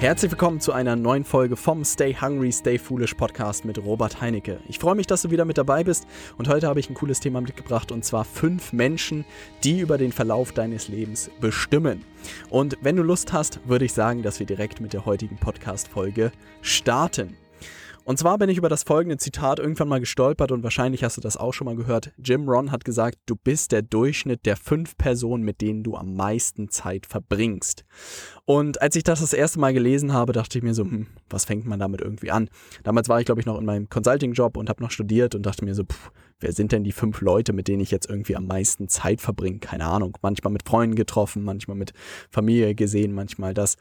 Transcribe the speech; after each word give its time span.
Herzlich 0.00 0.30
willkommen 0.30 0.60
zu 0.60 0.72
einer 0.72 0.96
neuen 0.96 1.26
Folge 1.26 1.56
vom 1.56 1.84
Stay 1.84 2.16
Hungry, 2.18 2.50
Stay 2.52 2.78
Foolish 2.78 3.12
Podcast 3.12 3.66
mit 3.66 3.76
Robert 3.76 4.22
Heinecke. 4.22 4.58
Ich 4.66 4.78
freue 4.78 4.94
mich, 4.94 5.06
dass 5.06 5.20
du 5.20 5.30
wieder 5.30 5.44
mit 5.44 5.58
dabei 5.58 5.84
bist 5.84 6.06
und 6.38 6.48
heute 6.48 6.68
habe 6.68 6.80
ich 6.80 6.88
ein 6.88 6.94
cooles 6.94 7.20
Thema 7.20 7.42
mitgebracht 7.42 7.92
und 7.92 8.02
zwar 8.02 8.24
fünf 8.24 8.72
Menschen, 8.72 9.26
die 9.62 9.80
über 9.80 9.98
den 9.98 10.10
Verlauf 10.10 10.52
deines 10.52 10.88
Lebens 10.88 11.30
bestimmen. 11.38 12.02
Und 12.48 12.78
wenn 12.80 12.96
du 12.96 13.02
Lust 13.02 13.34
hast, 13.34 13.60
würde 13.68 13.84
ich 13.84 13.92
sagen, 13.92 14.22
dass 14.22 14.38
wir 14.38 14.46
direkt 14.46 14.80
mit 14.80 14.94
der 14.94 15.04
heutigen 15.04 15.36
Podcast-Folge 15.36 16.32
starten. 16.62 17.36
Und 18.04 18.18
zwar 18.18 18.38
bin 18.38 18.48
ich 18.48 18.58
über 18.58 18.68
das 18.68 18.82
folgende 18.82 19.18
Zitat 19.18 19.58
irgendwann 19.58 19.88
mal 19.88 20.00
gestolpert 20.00 20.52
und 20.52 20.62
wahrscheinlich 20.62 21.04
hast 21.04 21.16
du 21.16 21.20
das 21.20 21.36
auch 21.36 21.52
schon 21.52 21.66
mal 21.66 21.76
gehört. 21.76 22.12
Jim 22.16 22.48
Ron 22.48 22.72
hat 22.72 22.84
gesagt, 22.84 23.18
du 23.26 23.36
bist 23.36 23.72
der 23.72 23.82
Durchschnitt 23.82 24.46
der 24.46 24.56
fünf 24.56 24.96
Personen, 24.96 25.44
mit 25.44 25.60
denen 25.60 25.84
du 25.84 25.96
am 25.96 26.14
meisten 26.14 26.70
Zeit 26.70 27.06
verbringst. 27.06 27.84
Und 28.46 28.80
als 28.82 28.96
ich 28.96 29.04
das 29.04 29.20
das 29.20 29.32
erste 29.32 29.60
Mal 29.60 29.74
gelesen 29.74 30.12
habe, 30.12 30.32
dachte 30.32 30.58
ich 30.58 30.64
mir 30.64 30.74
so, 30.74 30.84
hm, 30.84 31.06
was 31.28 31.44
fängt 31.44 31.66
man 31.66 31.78
damit 31.78 32.00
irgendwie 32.00 32.30
an? 32.30 32.48
Damals 32.82 33.08
war 33.08 33.20
ich, 33.20 33.26
glaube 33.26 33.40
ich, 33.40 33.46
noch 33.46 33.58
in 33.58 33.66
meinem 33.66 33.88
Consulting-Job 33.88 34.56
und 34.56 34.68
habe 34.68 34.82
noch 34.82 34.90
studiert 34.90 35.34
und 35.34 35.44
dachte 35.44 35.64
mir 35.64 35.74
so, 35.74 35.84
pff, 35.84 36.10
wer 36.40 36.52
sind 36.52 36.72
denn 36.72 36.84
die 36.84 36.92
fünf 36.92 37.20
Leute, 37.20 37.52
mit 37.52 37.68
denen 37.68 37.80
ich 37.80 37.90
jetzt 37.90 38.08
irgendwie 38.08 38.34
am 38.34 38.46
meisten 38.46 38.88
Zeit 38.88 39.20
verbringe? 39.20 39.58
Keine 39.58 39.84
Ahnung. 39.84 40.16
Manchmal 40.22 40.52
mit 40.52 40.66
Freunden 40.66 40.96
getroffen, 40.96 41.44
manchmal 41.44 41.76
mit 41.76 41.92
Familie 42.30 42.74
gesehen, 42.74 43.12
manchmal 43.12 43.54
das. 43.54 43.76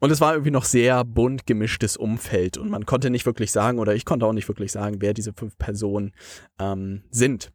Und 0.00 0.10
es 0.10 0.20
war 0.20 0.32
irgendwie 0.32 0.52
noch 0.52 0.64
sehr 0.64 1.04
bunt 1.04 1.46
gemischtes 1.46 1.96
Umfeld 1.96 2.56
und 2.56 2.70
man 2.70 2.86
konnte 2.86 3.10
nicht 3.10 3.26
wirklich 3.26 3.50
sagen, 3.50 3.78
oder 3.78 3.94
ich 3.94 4.04
konnte 4.04 4.26
auch 4.26 4.32
nicht 4.32 4.48
wirklich 4.48 4.70
sagen, 4.70 4.96
wer 5.00 5.12
diese 5.12 5.32
fünf 5.32 5.58
Personen 5.58 6.12
ähm, 6.60 7.02
sind. 7.10 7.50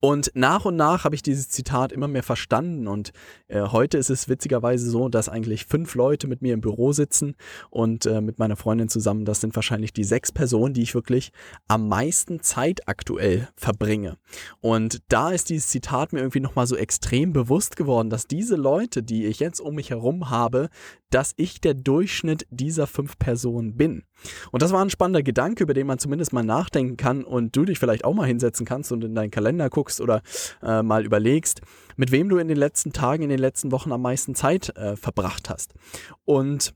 Und 0.00 0.30
nach 0.34 0.64
und 0.64 0.76
nach 0.76 1.04
habe 1.04 1.14
ich 1.14 1.22
dieses 1.22 1.48
Zitat 1.48 1.92
immer 1.92 2.08
mehr 2.08 2.22
verstanden 2.22 2.86
und 2.86 3.12
äh, 3.48 3.62
heute 3.62 3.98
ist 3.98 4.10
es 4.10 4.28
witzigerweise 4.28 4.90
so, 4.90 5.08
dass 5.08 5.28
eigentlich 5.28 5.66
fünf 5.66 5.94
Leute 5.94 6.28
mit 6.28 6.42
mir 6.42 6.54
im 6.54 6.60
Büro 6.60 6.92
sitzen 6.92 7.34
und 7.70 8.06
äh, 8.06 8.20
mit 8.20 8.38
meiner 8.38 8.56
Freundin 8.56 8.88
zusammen, 8.88 9.24
das 9.24 9.40
sind 9.40 9.54
wahrscheinlich 9.56 9.92
die 9.92 10.04
sechs 10.04 10.32
Personen, 10.32 10.74
die 10.74 10.82
ich 10.82 10.94
wirklich 10.94 11.32
am 11.66 11.88
meisten 11.88 12.40
Zeit 12.40 12.86
aktuell 12.86 13.48
verbringe. 13.56 14.16
Und 14.60 15.02
da 15.08 15.30
ist 15.30 15.50
dieses 15.50 15.68
Zitat 15.68 16.12
mir 16.12 16.20
irgendwie 16.20 16.40
nochmal 16.40 16.66
so 16.66 16.76
extrem 16.76 17.32
bewusst 17.32 17.76
geworden, 17.76 18.10
dass 18.10 18.26
diese 18.26 18.56
Leute, 18.56 19.02
die 19.02 19.26
ich 19.26 19.40
jetzt 19.40 19.60
um 19.60 19.74
mich 19.74 19.90
herum 19.90 20.30
habe, 20.30 20.68
dass 21.10 21.32
ich 21.36 21.60
der 21.60 21.74
Durchschnitt 21.74 22.46
dieser 22.50 22.86
fünf 22.86 23.18
Personen 23.18 23.76
bin. 23.76 24.02
Und 24.50 24.62
das 24.62 24.72
war 24.72 24.84
ein 24.84 24.90
spannender 24.90 25.22
Gedanke, 25.22 25.62
über 25.62 25.74
den 25.74 25.86
man 25.86 25.98
zumindest 25.98 26.32
mal 26.32 26.42
nachdenken 26.42 26.96
kann 26.96 27.24
und 27.24 27.56
du 27.56 27.64
dich 27.64 27.78
vielleicht 27.78 28.04
auch 28.04 28.14
mal 28.14 28.26
hinsetzen 28.26 28.66
kannst 28.66 28.92
und 28.92 29.04
in 29.04 29.14
deinen 29.14 29.30
Kalender 29.30 29.70
guckst 29.78 30.00
oder 30.00 30.22
äh, 30.62 30.82
mal 30.82 31.04
überlegst, 31.04 31.60
mit 31.96 32.10
wem 32.10 32.28
du 32.28 32.38
in 32.38 32.48
den 32.48 32.56
letzten 32.56 32.92
Tagen, 32.92 33.22
in 33.22 33.28
den 33.28 33.38
letzten 33.38 33.70
Wochen 33.70 33.92
am 33.92 34.02
meisten 34.02 34.34
Zeit 34.34 34.76
äh, 34.76 34.96
verbracht 34.96 35.48
hast. 35.50 35.74
Und 36.24 36.74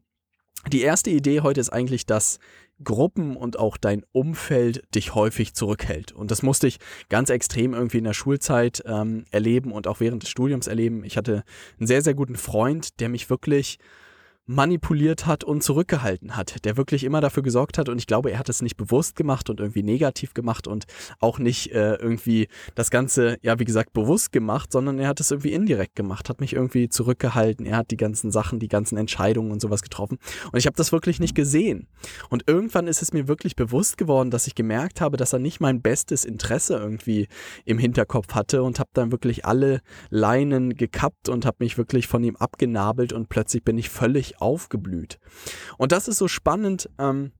die 0.70 0.82
erste 0.82 1.10
Idee 1.10 1.40
heute 1.40 1.60
ist 1.60 1.70
eigentlich, 1.70 2.06
dass 2.06 2.38
Gruppen 2.84 3.36
und 3.36 3.58
auch 3.58 3.76
dein 3.76 4.04
Umfeld 4.12 4.82
dich 4.94 5.14
häufig 5.14 5.54
zurückhält. 5.54 6.12
Und 6.12 6.30
das 6.30 6.42
musste 6.42 6.68
ich 6.68 6.78
ganz 7.08 7.30
extrem 7.30 7.74
irgendwie 7.74 7.98
in 7.98 8.04
der 8.04 8.12
Schulzeit 8.12 8.82
ähm, 8.86 9.24
erleben 9.30 9.72
und 9.72 9.88
auch 9.88 9.98
während 10.00 10.22
des 10.22 10.30
Studiums 10.30 10.68
erleben. 10.68 11.04
Ich 11.04 11.16
hatte 11.16 11.42
einen 11.78 11.86
sehr, 11.86 12.02
sehr 12.02 12.14
guten 12.14 12.36
Freund, 12.36 13.00
der 13.00 13.08
mich 13.08 13.30
wirklich 13.30 13.78
manipuliert 14.46 15.26
hat 15.26 15.44
und 15.44 15.62
zurückgehalten 15.62 16.36
hat, 16.36 16.64
der 16.64 16.76
wirklich 16.76 17.04
immer 17.04 17.20
dafür 17.20 17.42
gesorgt 17.44 17.78
hat. 17.78 17.88
Und 17.88 17.98
ich 17.98 18.06
glaube, 18.06 18.32
er 18.32 18.38
hat 18.38 18.48
es 18.48 18.60
nicht 18.60 18.76
bewusst 18.76 19.14
gemacht 19.14 19.48
und 19.50 19.60
irgendwie 19.60 19.84
negativ 19.84 20.34
gemacht 20.34 20.66
und 20.66 20.84
auch 21.20 21.38
nicht 21.38 21.72
äh, 21.72 21.94
irgendwie 21.94 22.48
das 22.74 22.90
Ganze, 22.90 23.38
ja, 23.42 23.58
wie 23.60 23.64
gesagt, 23.64 23.92
bewusst 23.92 24.32
gemacht, 24.32 24.72
sondern 24.72 24.98
er 24.98 25.08
hat 25.08 25.20
es 25.20 25.30
irgendwie 25.30 25.52
indirekt 25.52 25.94
gemacht, 25.94 26.28
hat 26.28 26.40
mich 26.40 26.54
irgendwie 26.54 26.88
zurückgehalten, 26.88 27.66
er 27.66 27.76
hat 27.76 27.90
die 27.92 27.96
ganzen 27.96 28.32
Sachen, 28.32 28.58
die 28.58 28.68
ganzen 28.68 28.96
Entscheidungen 28.96 29.52
und 29.52 29.60
sowas 29.60 29.82
getroffen. 29.82 30.18
Und 30.50 30.58
ich 30.58 30.66
habe 30.66 30.76
das 30.76 30.90
wirklich 30.90 31.20
nicht 31.20 31.36
gesehen. 31.36 31.86
Und 32.28 32.44
irgendwann 32.48 32.88
ist 32.88 33.02
es 33.02 33.12
mir 33.12 33.28
wirklich 33.28 33.54
bewusst 33.54 33.96
geworden, 33.96 34.30
dass 34.30 34.48
ich 34.48 34.56
gemerkt 34.56 35.00
habe, 35.00 35.16
dass 35.16 35.32
er 35.32 35.38
nicht 35.38 35.60
mein 35.60 35.82
bestes 35.82 36.24
Interesse 36.24 36.74
irgendwie 36.74 37.28
im 37.64 37.78
Hinterkopf 37.78 38.34
hatte 38.34 38.64
und 38.64 38.80
habe 38.80 38.90
dann 38.92 39.12
wirklich 39.12 39.44
alle 39.44 39.82
Leinen 40.10 40.74
gekappt 40.74 41.28
und 41.28 41.46
habe 41.46 41.58
mich 41.60 41.78
wirklich 41.78 42.08
von 42.08 42.24
ihm 42.24 42.34
abgenabelt 42.36 43.12
und 43.12 43.28
plötzlich 43.28 43.62
bin 43.62 43.78
ich 43.78 43.88
völlig 43.88 44.31
aufgeblüht. 44.38 45.18
Und 45.78 45.92
das 45.92 46.08
ist 46.08 46.18
so 46.18 46.28
spannend. 46.28 46.88
Ähm, 46.98 47.32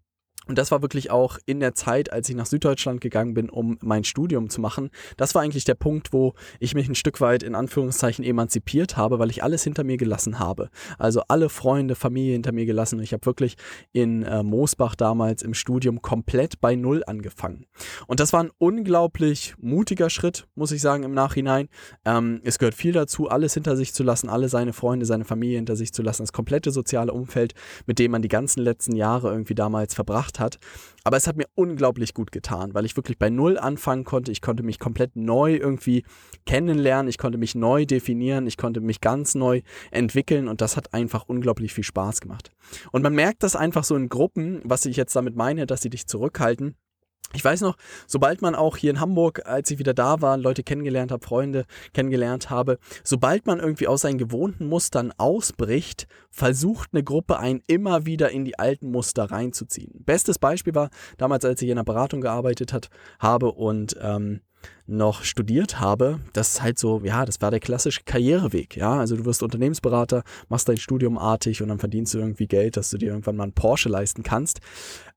und 0.49 0.59
das 0.59 0.71
war 0.73 0.83
wirklich 0.83 1.11
auch 1.11 1.39
in 1.47 1.61
der 1.61 1.75
Zeit, 1.75 2.13
als 2.13 2.29
ich 2.29 2.35
nach 2.35 2.47
Süddeutschland 2.47 3.01
gegangen 3.01 3.35
bin, 3.35 3.49
um 3.49 3.79
mein 3.81 4.03
Studium 4.03 4.51
zu 4.51 4.61
machen. 4.61 4.91
Das 5.17 5.35
war 5.35 5.43
eigentlich 5.43 5.65
der 5.65 5.75
Punkt, 5.75 6.13
wo 6.13 6.35
ich 6.59 6.75
mich 6.75 6.89
ein 6.89 6.97
Stück 6.97 7.21
weit 7.21 7.43
in 7.43 7.55
Anführungszeichen 7.55 8.25
emanzipiert 8.25 8.97
habe, 8.97 9.19
weil 9.19 9.31
ich 9.31 9.45
alles 9.45 9.63
hinter 9.63 9.85
mir 9.85 9.97
gelassen 9.97 10.41
habe. 10.41 10.69
Also 10.99 11.23
alle 11.29 11.49
Freunde, 11.49 11.95
Familie 11.95 12.33
hinter 12.33 12.53
mir 12.53 12.67
gelassen. 12.67 13.01
Ich 13.01 13.13
habe 13.13 13.25
wirklich 13.25 13.57
in 13.93 14.25
äh, 14.25 14.43
Moosbach 14.43 14.97
damals 14.97 15.43
im 15.43 15.55
Studium 15.55 16.03
komplett 16.03 16.61
bei 16.61 16.75
Null 16.75 17.05
angefangen. 17.07 17.67
Und 18.09 18.19
das 18.19 18.33
war 18.33 18.43
ein 18.43 18.51
unglaublich 18.59 19.55
mutiger 19.59 20.11
Schritt, 20.11 20.49
muss 20.57 20.73
ich 20.73 20.81
sagen, 20.81 21.05
im 21.05 21.15
Nachhinein. 21.15 21.69
Ähm, 22.05 22.41
es 22.43 22.59
gehört 22.59 22.75
viel 22.75 22.93
dazu, 22.93 23.29
alles 23.29 23.55
hinter 23.55 23.77
sich 23.77 23.95
zu 23.95 24.03
lassen, 24.03 24.29
alle 24.29 24.49
seine 24.49 24.73
Freunde, 24.73 25.07
seine 25.07 25.25
Familie 25.25 25.57
hinter 25.57 25.77
sich 25.77 25.93
zu 25.93 26.03
lassen, 26.03 26.23
das 26.23 26.33
komplette 26.33 26.73
soziale 26.73 27.13
Umfeld, 27.13 27.55
mit 27.87 28.01
dem 28.01 28.11
man 28.11 28.23
die 28.23 28.29
ganzen 28.29 28.61
letzten 28.61 28.97
Jahre 28.97 29.31
irgendwie 29.31 29.55
damals 29.55 29.95
verbracht 29.95 30.32
gemacht 30.33 30.41
hat. 30.41 30.59
Aber 31.05 31.17
es 31.17 31.27
hat 31.27 31.37
mir 31.37 31.47
unglaublich 31.55 32.15
gut 32.15 32.31
getan, 32.31 32.75
weil 32.75 32.85
ich 32.85 32.97
wirklich 32.97 33.19
bei 33.19 33.29
Null 33.29 33.59
anfangen 33.59 34.05
konnte. 34.05 34.31
Ich 34.31 34.41
konnte 34.41 34.63
mich 34.63 34.79
komplett 34.79 35.17
neu 35.17 35.57
irgendwie 35.57 36.05
kennenlernen. 36.47 37.09
Ich 37.09 37.19
konnte 37.19 37.39
mich 37.39 37.55
neu 37.55 37.87
definieren. 37.87 38.47
Ich 38.47 38.57
konnte 38.57 38.81
mich 38.81 39.01
ganz 39.01 39.35
neu 39.35 39.63
entwickeln 39.91 40.49
und 40.49 40.61
das 40.61 40.77
hat 40.77 40.95
einfach 40.95 41.25
unglaublich 41.27 41.75
viel 41.75 41.85
Spaß 41.85 42.21
gemacht. 42.21 42.53
Und 42.93 43.03
man 43.03 43.15
merkt 43.15 43.43
das 43.43 43.57
einfach 43.57 43.85
so 43.85 43.97
in 43.97 44.09
Gruppen, 44.09 44.61
was 44.65 44.87
ich 44.87 44.97
jetzt 44.97 45.17
damit 45.17 45.35
meine, 45.35 45.67
dass 45.67 45.83
sie 45.83 45.91
dich 45.91 46.07
zurückhalten 46.07 46.77
ich 47.35 47.45
weiß 47.45 47.61
noch, 47.63 47.77
sobald 48.07 48.43
man 48.43 48.55
auch 48.55 48.77
hier 48.77 48.91
in 48.91 49.01
Hamburg, 49.01 49.47
als 49.47 49.71
ich 49.71 49.79
wieder 49.79 49.95
da 49.95 50.21
war, 50.21 50.37
Leute 50.37 50.63
kennengelernt 50.63 51.13
habe, 51.13 51.25
Freunde 51.25 51.67
kennengelernt 51.93 52.51
habe, 52.51 52.79
sobald 53.05 53.47
man 53.47 53.61
irgendwie 53.61 53.87
aus 53.87 54.03
seinen 54.03 54.19
gewohnten 54.19 54.67
Mustern 54.67 55.13
ausbricht, 55.17 56.07
versucht 56.31 56.91
eine 56.93 57.05
Gruppe 57.05 57.39
einen 57.39 57.63
immer 57.67 58.07
wieder 58.07 58.31
in 58.31 58.45
die 58.45 58.59
alten 58.59 58.91
Muster 58.91 59.25
reinzuziehen. 59.25 60.05
Bestes 60.05 60.39
Beispiel 60.39 60.75
war 60.75 60.91
damals, 61.19 61.45
als 61.45 61.63
ich 61.63 61.69
in 61.69 61.79
einer 61.79 61.85
Beratung 61.85 62.21
gearbeitet 62.21 62.73
hat, 62.73 62.89
habe 63.19 63.53
und 63.53 63.97
ähm, 64.01 64.41
noch 64.87 65.23
studiert 65.23 65.81
habe, 65.81 66.21
das 66.33 66.55
ist 66.55 66.63
halt 66.63 66.79
so, 66.79 67.01
ja, 67.05 67.25
das 67.25 67.41
war 67.41 67.51
der 67.51 67.61
klassische 67.61 68.03
Karriereweg, 68.05 68.77
ja. 68.77 68.99
Also 68.99 69.17
du 69.17 69.25
wirst 69.25 69.43
Unternehmensberater, 69.43 70.23
machst 70.49 70.69
dein 70.69 70.77
Studium 70.77 71.19
artig 71.19 71.63
und 71.63 71.69
dann 71.69 71.79
verdienst 71.79 72.15
du 72.15 72.19
irgendwie 72.19 72.47
Geld, 72.47 72.77
dass 72.77 72.91
du 72.91 72.99
dir 72.99 73.11
irgendwann 73.11 73.37
mal 73.37 73.45
einen 73.45 73.53
Porsche 73.53 73.89
leisten 73.89 74.23
kannst. 74.23 74.61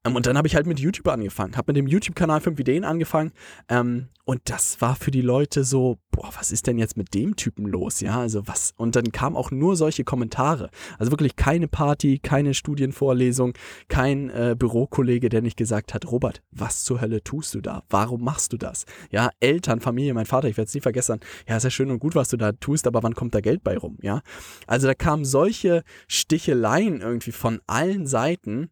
Ähm, 0.05 0.15
und 0.15 0.25
dann 0.25 0.37
habe 0.37 0.47
ich 0.47 0.55
halt 0.55 0.67
mit 0.67 0.79
YouTube 0.79 1.07
angefangen, 1.07 1.57
habe 1.57 1.71
mit 1.73 1.77
dem 1.77 1.87
YouTube-Kanal 1.87 2.41
5 2.41 2.59
Ideen 2.59 2.83
angefangen 2.83 3.31
ähm, 3.69 4.07
und 4.23 4.41
das 4.45 4.81
war 4.81 4.95
für 4.95 5.11
die 5.11 5.21
Leute 5.21 5.63
so, 5.63 5.99
boah, 6.11 6.29
was 6.37 6.51
ist 6.51 6.67
denn 6.67 6.77
jetzt 6.77 6.97
mit 6.97 7.13
dem 7.13 7.35
Typen 7.35 7.65
los, 7.65 7.99
ja, 7.99 8.19
also 8.19 8.47
was, 8.47 8.73
und 8.77 8.95
dann 8.95 9.11
kamen 9.11 9.35
auch 9.35 9.51
nur 9.51 9.75
solche 9.75 10.03
Kommentare, 10.03 10.69
also 10.97 11.11
wirklich 11.11 11.35
keine 11.35 11.67
Party, 11.67 12.19
keine 12.19 12.53
Studienvorlesung, 12.53 13.53
kein 13.87 14.29
äh, 14.29 14.55
Bürokollege, 14.57 15.29
der 15.29 15.41
nicht 15.41 15.57
gesagt 15.57 15.93
hat, 15.93 16.09
Robert, 16.11 16.41
was 16.51 16.83
zur 16.83 17.01
Hölle 17.01 17.23
tust 17.23 17.53
du 17.55 17.61
da, 17.61 17.83
warum 17.89 18.23
machst 18.23 18.53
du 18.53 18.57
das, 18.57 18.85
ja, 19.11 19.29
Eltern, 19.39 19.81
Familie, 19.81 20.13
mein 20.13 20.25
Vater, 20.25 20.47
ich 20.47 20.57
werde 20.57 20.67
es 20.67 20.75
nie 20.75 20.81
vergessen, 20.81 21.19
ja, 21.47 21.57
ist 21.57 21.63
ja 21.63 21.69
schön 21.69 21.91
und 21.91 21.99
gut, 21.99 22.15
was 22.15 22.29
du 22.29 22.37
da 22.37 22.51
tust, 22.51 22.87
aber 22.87 23.03
wann 23.03 23.15
kommt 23.15 23.35
da 23.35 23.41
Geld 23.41 23.63
bei 23.63 23.77
rum, 23.77 23.97
ja, 24.01 24.21
also 24.67 24.87
da 24.87 24.93
kamen 24.93 25.25
solche 25.25 25.83
Sticheleien 26.07 27.01
irgendwie 27.01 27.31
von 27.31 27.59
allen 27.67 28.07
Seiten, 28.07 28.69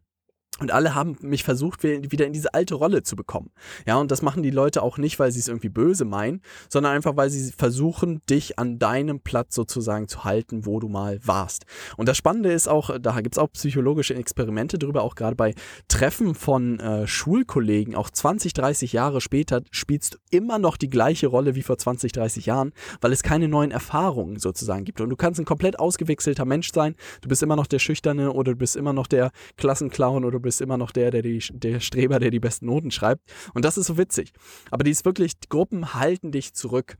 und 0.60 0.70
alle 0.70 0.94
haben 0.94 1.16
mich 1.20 1.42
versucht, 1.42 1.82
wieder 1.82 2.26
in 2.26 2.32
diese 2.32 2.54
alte 2.54 2.74
Rolle 2.74 3.02
zu 3.02 3.16
bekommen. 3.16 3.50
Ja, 3.86 3.96
und 3.96 4.10
das 4.10 4.22
machen 4.22 4.42
die 4.42 4.50
Leute 4.50 4.82
auch 4.82 4.98
nicht, 4.98 5.18
weil 5.18 5.32
sie 5.32 5.40
es 5.40 5.48
irgendwie 5.48 5.68
böse 5.68 6.04
meinen, 6.04 6.42
sondern 6.68 6.92
einfach, 6.92 7.16
weil 7.16 7.28
sie 7.28 7.50
versuchen, 7.52 8.22
dich 8.30 8.58
an 8.58 8.78
deinem 8.78 9.20
Platz 9.20 9.54
sozusagen 9.54 10.06
zu 10.06 10.24
halten, 10.24 10.64
wo 10.64 10.78
du 10.78 10.88
mal 10.88 11.18
warst. 11.24 11.64
Und 11.96 12.08
das 12.08 12.16
Spannende 12.16 12.52
ist 12.52 12.68
auch, 12.68 12.96
da 13.00 13.20
gibt 13.20 13.34
es 13.34 13.38
auch 13.38 13.50
psychologische 13.52 14.14
Experimente 14.14 14.78
drüber, 14.78 15.02
auch 15.02 15.16
gerade 15.16 15.34
bei 15.34 15.54
Treffen 15.88 16.34
von 16.34 16.78
äh, 16.78 17.06
Schulkollegen, 17.06 17.96
auch 17.96 18.10
20, 18.10 18.52
30 18.52 18.92
Jahre 18.92 19.20
später 19.20 19.62
spielst 19.72 20.14
du 20.14 20.18
immer 20.30 20.58
noch 20.58 20.76
die 20.76 20.90
gleiche 20.90 21.26
Rolle 21.26 21.56
wie 21.56 21.62
vor 21.62 21.78
20, 21.78 22.12
30 22.12 22.46
Jahren, 22.46 22.72
weil 23.00 23.12
es 23.12 23.22
keine 23.22 23.48
neuen 23.48 23.72
Erfahrungen 23.72 24.38
sozusagen 24.38 24.84
gibt. 24.84 25.00
Und 25.00 25.10
du 25.10 25.16
kannst 25.16 25.40
ein 25.40 25.46
komplett 25.46 25.80
ausgewechselter 25.80 26.44
Mensch 26.44 26.70
sein, 26.72 26.94
du 27.22 27.28
bist 27.28 27.42
immer 27.42 27.56
noch 27.56 27.66
der 27.66 27.80
Schüchterne 27.80 28.32
oder 28.32 28.52
du 28.52 28.58
bist 28.58 28.76
immer 28.76 28.92
noch 28.92 29.08
der 29.08 29.32
Klassenclown 29.56 30.24
oder 30.24 30.43
bist 30.44 30.60
immer 30.60 30.76
noch 30.76 30.92
der, 30.92 31.10
der 31.10 31.22
die, 31.22 31.42
der 31.52 31.80
Streber, 31.80 32.18
der 32.20 32.30
die 32.30 32.40
besten 32.40 32.66
Noten 32.66 32.90
schreibt. 32.90 33.22
Und 33.54 33.64
das 33.64 33.76
ist 33.76 33.86
so 33.86 33.98
witzig. 33.98 34.32
Aber 34.70 34.84
die 34.84 34.90
ist 34.90 35.04
wirklich, 35.04 35.38
die 35.38 35.48
Gruppen 35.48 35.94
halten 35.94 36.30
dich 36.30 36.54
zurück. 36.54 36.96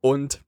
Und 0.00 0.42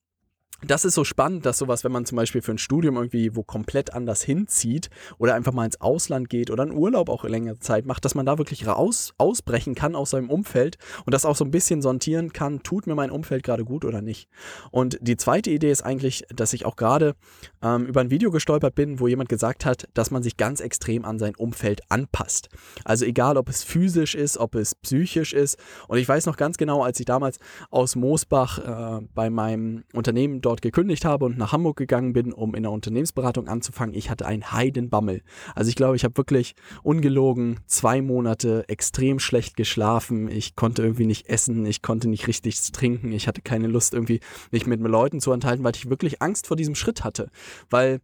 das 0.67 0.85
ist 0.85 0.95
so 0.95 1.05
spannend, 1.05 1.47
dass 1.47 1.59
sowas, 1.59 1.85
wenn 1.85 1.93
man 1.93 2.05
zum 2.05 2.17
Beispiel 2.17 2.43
für 2.43 2.51
ein 2.51 2.59
Studium 2.59 2.97
irgendwie 2.97 3.37
wo 3.37 3.45
komplett 3.45 3.95
anders 3.95 4.23
hinzieht 4.23 4.91
oder 5.19 5.35
einfach 5.35 5.53
mal 5.53 5.65
ins 5.65 5.81
Ausland 5.81 6.29
geht 6.29 6.51
oder 6.51 6.65
einen 6.65 6.73
Urlaub 6.73 7.09
auch 7.09 7.23
längere 7.25 7.61
Zeit 7.61 7.87
macht, 7.87 8.05
dass 8.05 8.17
man 8.17 8.27
da 8.27 8.39
wirklich 8.39 8.67
raus, 8.67 9.15
ausbrechen 9.19 9.77
kann 9.77 9.95
aus 9.95 10.11
seinem 10.11 10.31
Umfeld 10.31 10.77
und 11.07 11.15
das 11.15 11.25
auch 11.25 11.37
so 11.37 11.45
ein 11.45 11.53
bisschen 11.53 11.81
sondieren 11.81 12.33
kann, 12.33 12.63
tut 12.65 12.89
mir 12.89 12.97
mein 12.97 13.11
Umfeld 13.11 13.45
gerade 13.45 13.65
gut 13.65 13.85
oder 13.85 14.03
nicht. 14.03 14.29
Und 14.73 14.99
die 15.01 15.17
zweite 15.17 15.51
Idee 15.51 15.71
ist 15.71 15.83
eigentlich, 15.83 16.25
dass 16.35 16.53
ich 16.53 16.67
auch 16.67 16.75
gerade 16.75 17.15
ähm, 17.63 17.87
über 17.87 18.01
ein 18.01 18.11
Video 18.11 18.33
gestolpert 18.33 18.75
bin, 18.75 18.99
wo 18.99 19.07
jemand 19.07 19.29
gesagt 19.29 19.65
hat, 19.65 19.89
dass 19.95 20.11
man 20.11 20.25
sich 20.25 20.37
ganz 20.37 20.61
extrem 20.61 21.05
an 21.05 21.21
sein 21.21 21.37
Umfeld 21.37 21.83
anpasst. 21.89 22.49
Also 22.85 23.05
egal, 23.05 23.37
ob 23.37 23.49
es 23.49 23.63
physisch 23.63 24.17
ist, 24.17 24.39
ob 24.39 24.57
es 24.57 24.75
psychisch 24.75 25.33
ist. 25.33 25.57
Und 25.87 25.99
ich 25.99 26.09
weiß 26.09 26.27
noch 26.27 26.37
ganz 26.37 26.57
genau, 26.57 26.83
als 26.83 26.99
ich 26.99 27.07
damals 27.07 27.39
aus 27.71 27.95
Moosbach 27.95 28.59
äh, 29.01 29.07
bei 29.15 29.31
meinem 29.31 29.85
Unternehmen 29.93 30.41
dort 30.49 30.63
gekündigt 30.63 31.05
habe 31.05 31.27
und 31.27 31.37
nach 31.37 31.53
Hamburg 31.53 31.77
gegangen 31.77 32.15
bin, 32.15 32.33
um 32.33 32.55
in 32.55 32.63
der 32.63 32.73
Unternehmensberatung 32.73 33.49
anzufangen, 33.49 33.95
ich 33.95 34.09
hatte 34.09 34.27
einen 34.27 34.51
Heidenbammel. 34.51 35.23
Also 35.55 35.69
ich 35.69 35.77
glaube, 35.77 35.97
ich 35.97 36.05
habe 36.05 36.17
wirklich 36.17 36.55
ungelogen 36.83 37.61
zwei 37.67 38.01
Monate 38.01 38.65
extrem 38.69 39.19
schlecht 39.19 39.57
geschlafen. 39.57 40.31
Ich 40.31 40.57
konnte 40.57 40.83
irgendwie 40.83 41.07
nicht 41.07 41.29
essen, 41.29 41.67
ich 41.67 41.83
konnte 41.83 42.09
nicht 42.09 42.27
richtig 42.27 42.61
trinken, 42.73 43.13
ich 43.13 43.29
hatte 43.29 43.43
keine 43.43 43.67
Lust 43.67 43.93
irgendwie 43.93 44.21
mich 44.51 44.67
mit 44.67 44.81
Leuten 44.81 45.21
zu 45.21 45.33
enthalten, 45.33 45.65
weil 45.65 45.77
ich 45.77 45.91
wirklich 45.91 46.23
Angst 46.23 46.47
vor 46.47 46.57
diesem 46.57 46.75
Schritt 46.75 47.05
hatte. 47.05 47.29
Weil 47.69 48.01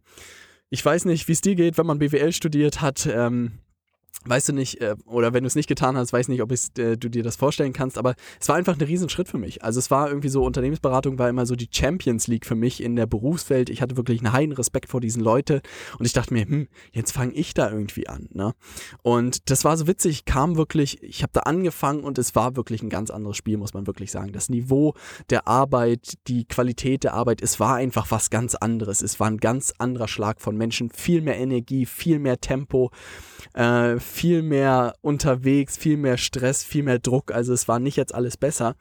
ich 0.69 0.85
weiß 0.85 1.05
nicht, 1.05 1.27
wie 1.27 1.31
es 1.31 1.41
dir 1.41 1.55
geht, 1.55 1.77
wenn 1.77 1.87
man 1.87 1.99
BWL 1.99 2.31
studiert 2.31 2.81
hat. 2.81 3.07
Ähm, 3.11 3.53
weißt 4.25 4.49
du 4.49 4.53
nicht, 4.53 4.81
äh, 4.81 4.95
oder 5.05 5.33
wenn 5.33 5.43
du 5.43 5.47
es 5.47 5.55
nicht 5.55 5.67
getan 5.67 5.97
hast, 5.97 6.13
weiß 6.13 6.27
nicht, 6.27 6.41
ob 6.41 6.51
äh, 6.51 6.97
du 6.97 7.09
dir 7.09 7.23
das 7.23 7.35
vorstellen 7.35 7.73
kannst, 7.73 7.97
aber 7.97 8.15
es 8.39 8.49
war 8.49 8.55
einfach 8.55 8.77
ein 8.77 8.81
Riesenschritt 8.81 9.27
für 9.27 9.37
mich. 9.37 9.63
Also 9.63 9.79
es 9.79 9.91
war 9.91 10.07
irgendwie 10.07 10.29
so, 10.29 10.43
Unternehmensberatung 10.43 11.19
war 11.19 11.29
immer 11.29 11.45
so 11.45 11.55
die 11.55 11.69
Champions 11.71 12.27
League 12.27 12.45
für 12.45 12.55
mich 12.55 12.81
in 12.81 12.95
der 12.95 13.05
Berufswelt. 13.05 13.69
Ich 13.69 13.81
hatte 13.81 13.97
wirklich 13.97 14.19
einen 14.19 14.33
heiden 14.33 14.53
Respekt 14.53 14.89
vor 14.89 15.01
diesen 15.01 15.21
Leuten 15.21 15.61
und 15.99 16.05
ich 16.05 16.13
dachte 16.13 16.33
mir, 16.33 16.45
hm, 16.45 16.67
jetzt 16.91 17.11
fange 17.11 17.33
ich 17.33 17.53
da 17.53 17.69
irgendwie 17.69 18.07
an. 18.07 18.29
Ne? 18.33 18.53
Und 19.03 19.49
das 19.49 19.63
war 19.63 19.77
so 19.77 19.87
witzig, 19.87 20.25
kam 20.25 20.57
wirklich, 20.57 21.01
ich 21.03 21.21
habe 21.21 21.33
da 21.33 21.41
angefangen 21.41 22.03
und 22.03 22.17
es 22.17 22.35
war 22.35 22.55
wirklich 22.55 22.81
ein 22.81 22.89
ganz 22.89 23.11
anderes 23.11 23.37
Spiel, 23.37 23.57
muss 23.57 23.73
man 23.73 23.87
wirklich 23.87 24.11
sagen. 24.11 24.31
Das 24.31 24.49
Niveau 24.49 24.93
der 25.29 25.47
Arbeit, 25.47 26.13
die 26.27 26.45
Qualität 26.45 27.03
der 27.03 27.13
Arbeit, 27.13 27.41
es 27.41 27.59
war 27.59 27.75
einfach 27.75 28.09
was 28.11 28.29
ganz 28.29 28.55
anderes. 28.55 29.01
Es 29.01 29.19
war 29.19 29.27
ein 29.27 29.37
ganz 29.37 29.73
anderer 29.77 30.07
Schlag 30.07 30.41
von 30.41 30.57
Menschen, 30.57 30.89
viel 30.89 31.21
mehr 31.21 31.37
Energie, 31.37 31.85
viel 31.85 32.19
mehr 32.19 32.39
Tempo, 32.39 32.91
äh, 33.53 33.99
viel 33.99 34.41
mehr 34.41 34.95
unterwegs, 35.01 35.77
viel 35.77 35.97
mehr 35.97 36.17
Stress, 36.17 36.63
viel 36.63 36.83
mehr 36.83 36.99
Druck. 36.99 37.31
Also 37.31 37.53
es 37.53 37.67
war 37.67 37.79
nicht 37.79 37.95
jetzt 37.95 38.13
alles 38.13 38.37
besser. 38.37 38.75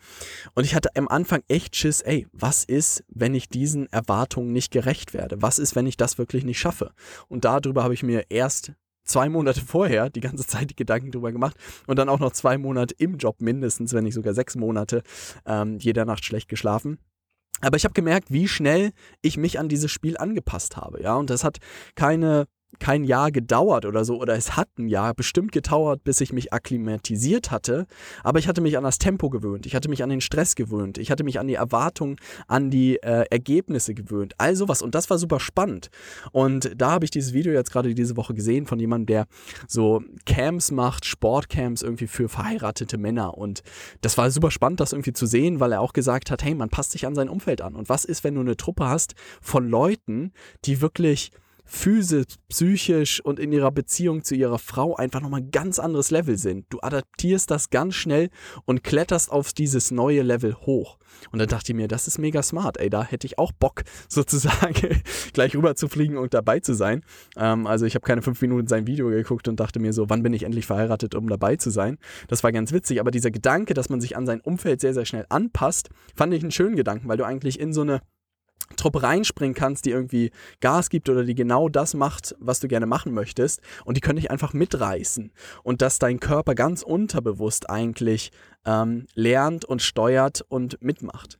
Und 0.55 0.65
ich 0.65 0.75
hatte 0.75 0.91
am 0.97 1.09
Anfang 1.09 1.43
echt 1.49 1.77
Schiss, 1.77 2.01
ey, 2.01 2.27
was 2.33 2.65
ist, 2.65 3.05
wenn 3.09 3.35
ich 3.35 3.49
diesen 3.49 3.91
Erwartungen 3.93 4.53
nicht 4.53 4.71
gerecht 4.71 5.15
werde? 5.15 5.41
Was 5.43 5.59
ist, 5.59 5.77
wenn 5.77 5.87
ich 5.87 5.97
das 5.97 6.19
wirklich 6.19 6.45
nicht 6.45 6.59
schaffe? 6.59 6.93
Und 7.29 7.45
darüber 7.45 7.83
habe 7.85 7.95
ich 7.95 8.03
mir 8.03 8.27
erst 8.31 8.73
zwei 9.05 9.29
Monate 9.29 9.61
vorher 9.67 10.11
die 10.11 10.21
ganze 10.21 10.47
Zeit 10.47 10.71
die 10.71 10.77
Gedanken 10.77 11.12
drüber 11.12 11.33
gemacht 11.33 11.56
und 11.87 11.99
dann 11.99 12.09
auch 12.09 12.21
noch 12.21 12.33
zwei 12.33 12.59
Monate 12.59 12.95
im 12.99 13.19
Job 13.19 13.41
mindestens, 13.41 13.93
wenn 13.93 14.05
nicht 14.05 14.15
sogar 14.15 14.35
sechs 14.35 14.56
Monate, 14.56 15.03
ähm, 15.47 15.79
jeder 15.79 16.05
Nacht 16.05 16.25
schlecht 16.25 16.49
geschlafen. 16.49 16.99
Aber 17.61 17.77
ich 17.77 17.85
habe 17.85 17.95
gemerkt, 17.95 18.33
wie 18.33 18.49
schnell 18.49 18.93
ich 19.23 19.37
mich 19.37 19.59
an 19.59 19.69
dieses 19.69 19.91
Spiel 19.91 20.17
angepasst 20.17 20.77
habe, 20.77 21.03
ja. 21.03 21.15
Und 21.15 21.31
das 21.31 21.45
hat 21.45 21.59
keine 21.95 22.47
kein 22.79 23.05
Jahr 23.05 23.31
gedauert 23.31 23.85
oder 23.87 24.05
so, 24.05 24.21
oder 24.21 24.35
es 24.35 24.56
hat 24.56 24.69
ein 24.79 24.88
Jahr 24.88 25.15
bestimmt 25.15 25.53
gedauert, 25.53 26.05
bis 26.05 26.21
ich 26.21 26.32
mich 26.32 26.53
akklimatisiert 26.53 27.50
hatte, 27.50 27.87
aber 28.23 28.38
ich 28.38 28.49
hatte 28.49 28.61
mich 28.61 28.76
an 28.76 28.85
das 28.85 28.99
Tempo 28.99 29.31
gewöhnt, 29.31 29.67
ich 29.67 29.75
hatte 29.75 29.88
mich 29.88 30.03
an 30.03 30.11
den 30.11 30.21
Stress 30.21 30.55
gewöhnt, 30.55 30.99
ich 30.99 31.11
hatte 31.11 31.25
mich 31.25 31.38
an 31.38 31.47
die 31.47 31.55
Erwartungen, 31.55 32.17
an 32.47 32.71
die 32.71 32.97
äh, 33.03 33.25
Ergebnisse 33.31 33.94
gewöhnt, 33.94 34.35
all 34.38 34.56
sowas. 34.56 34.82
Und 34.82 34.94
das 34.94 35.11
war 35.11 35.19
super 35.19 35.41
spannend. 35.41 35.91
Und 36.32 36.73
da 36.76 36.91
habe 36.91 37.05
ich 37.05 37.11
dieses 37.11 37.32
Video 37.32 37.53
jetzt 37.53 37.71
gerade 37.71 37.94
diese 37.94 38.17
Woche 38.17 38.35
gesehen 38.35 38.67
von 38.67 38.79
jemandem, 38.79 39.06
der 39.06 39.27
so 39.69 40.03
Camps 40.27 40.70
macht, 40.70 41.05
Sportcamps 41.05 41.82
irgendwie 41.82 42.06
für 42.06 42.29
verheiratete 42.29 42.99
Männer. 42.99 43.37
Und 43.37 43.62
das 44.00 44.19
war 44.19 44.31
super 44.31 44.50
spannend, 44.50 44.81
das 44.81 44.93
irgendwie 44.93 45.12
zu 45.12 45.27
sehen, 45.27 45.61
weil 45.61 45.73
er 45.73 45.81
auch 45.81 45.93
gesagt 45.93 46.31
hat, 46.31 46.43
hey, 46.43 46.55
man 46.55 46.70
passt 46.70 46.93
sich 46.93 47.06
an 47.06 47.15
sein 47.15 47.29
Umfeld 47.29 47.61
an. 47.61 47.75
Und 47.75 47.88
was 47.88 48.05
ist, 48.05 48.25
wenn 48.25 48.35
du 48.35 48.41
eine 48.41 48.56
Truppe 48.56 48.87
hast 48.87 49.15
von 49.41 49.69
Leuten, 49.69 50.32
die 50.65 50.81
wirklich 50.81 51.31
physisch, 51.64 52.37
psychisch 52.49 53.20
und 53.20 53.38
in 53.38 53.52
ihrer 53.52 53.70
Beziehung 53.70 54.22
zu 54.22 54.34
ihrer 54.34 54.58
Frau 54.58 54.94
einfach 54.96 55.20
nochmal 55.20 55.40
ein 55.40 55.50
ganz 55.50 55.78
anderes 55.78 56.11
Level 56.11 56.37
sind. 56.37 56.66
Du 56.70 56.81
adaptierst 56.81 57.50
das 57.50 57.70
ganz 57.70 57.94
schnell 57.94 58.31
und 58.64 58.84
kletterst 58.84 59.31
auf 59.31 59.52
dieses 59.52 59.90
neue 59.90 60.22
Level 60.22 60.55
hoch. 60.55 60.99
Und 61.32 61.38
dann 61.38 61.49
dachte 61.49 61.72
ich 61.72 61.76
mir, 61.76 61.88
das 61.88 62.06
ist 62.06 62.19
mega 62.19 62.43
smart, 62.43 62.76
ey, 62.78 62.90
da 62.90 63.05
hätte 63.05 63.26
ich 63.26 63.38
auch 63.38 63.52
Bock, 63.52 63.82
sozusagen 64.08 65.00
gleich 65.32 65.56
rüber 65.56 65.75
zu 65.76 65.88
fliegen 65.88 66.19
und 66.19 66.34
dabei 66.34 66.61
zu 66.61 66.75
sein. 66.75 67.02
Ähm, 67.37 67.67
also 67.67 67.87
ich 67.87 67.94
habe 67.94 68.05
keine 68.05 68.22
fünf 68.22 68.40
Minuten 68.43 68.67
sein 68.67 68.87
Video 68.87 69.08
geguckt 69.08 69.49
und 69.49 69.58
dachte 69.58 69.81
mir 69.81 69.93
so, 69.93 70.10
wann 70.10 70.22
bin 70.22 70.34
ich 70.34 70.43
endlich 70.43 70.67
verheiratet, 70.67 71.14
um 71.14 71.28
dabei 71.28 71.56
zu 71.56 71.70
sein. 71.70 71.99
Das 72.28 72.43
war 72.43 72.52
ganz 72.52 72.72
witzig, 72.72 73.00
aber 73.00 73.10
dieser 73.10 73.31
Gedanke, 73.31 73.75
dass 73.75 73.88
man 73.88 74.00
sich 74.00 74.17
an 74.17 74.26
sein 74.26 74.40
Umfeld 74.40 74.81
sehr, 74.81 74.94
sehr 74.94 75.05
schnell 75.05 75.26
anpasst, 75.28 75.90
fand 76.14 76.34
ich 76.34 76.43
einen 76.43 76.50
schönen 76.50 76.76
Gedanken, 76.76 77.08
weil 77.08 77.17
du 77.17 77.25
eigentlich 77.25 77.58
in 77.58 77.72
so 77.72 77.82
eine 77.82 78.00
Truppe 78.76 79.02
reinspringen 79.02 79.55
kannst, 79.55 79.84
die 79.84 79.90
irgendwie 79.90 80.31
Gas 80.61 80.88
gibt 80.90 81.08
oder 81.08 81.25
die 81.25 81.34
genau 81.34 81.69
das 81.69 81.94
macht, 81.94 82.34
was 82.38 82.61
du 82.61 82.69
gerne 82.69 82.87
machen 82.87 83.12
möchtest 83.12 83.61
und 83.84 83.96
die 83.96 84.00
können 84.00 84.16
dich 84.16 84.31
einfach 84.31 84.52
mitreißen 84.52 85.32
und 85.62 85.82
dass 85.82 85.99
dein 85.99 86.20
Körper 86.20 86.55
ganz 86.55 86.82
unterbewusst 86.82 87.70
eigentlich 87.70 88.32
ähm, 88.64 89.06
lernt 89.14 89.64
und 89.64 89.82
steuert 89.82 90.44
und 90.49 90.82
mitmacht. 90.82 91.38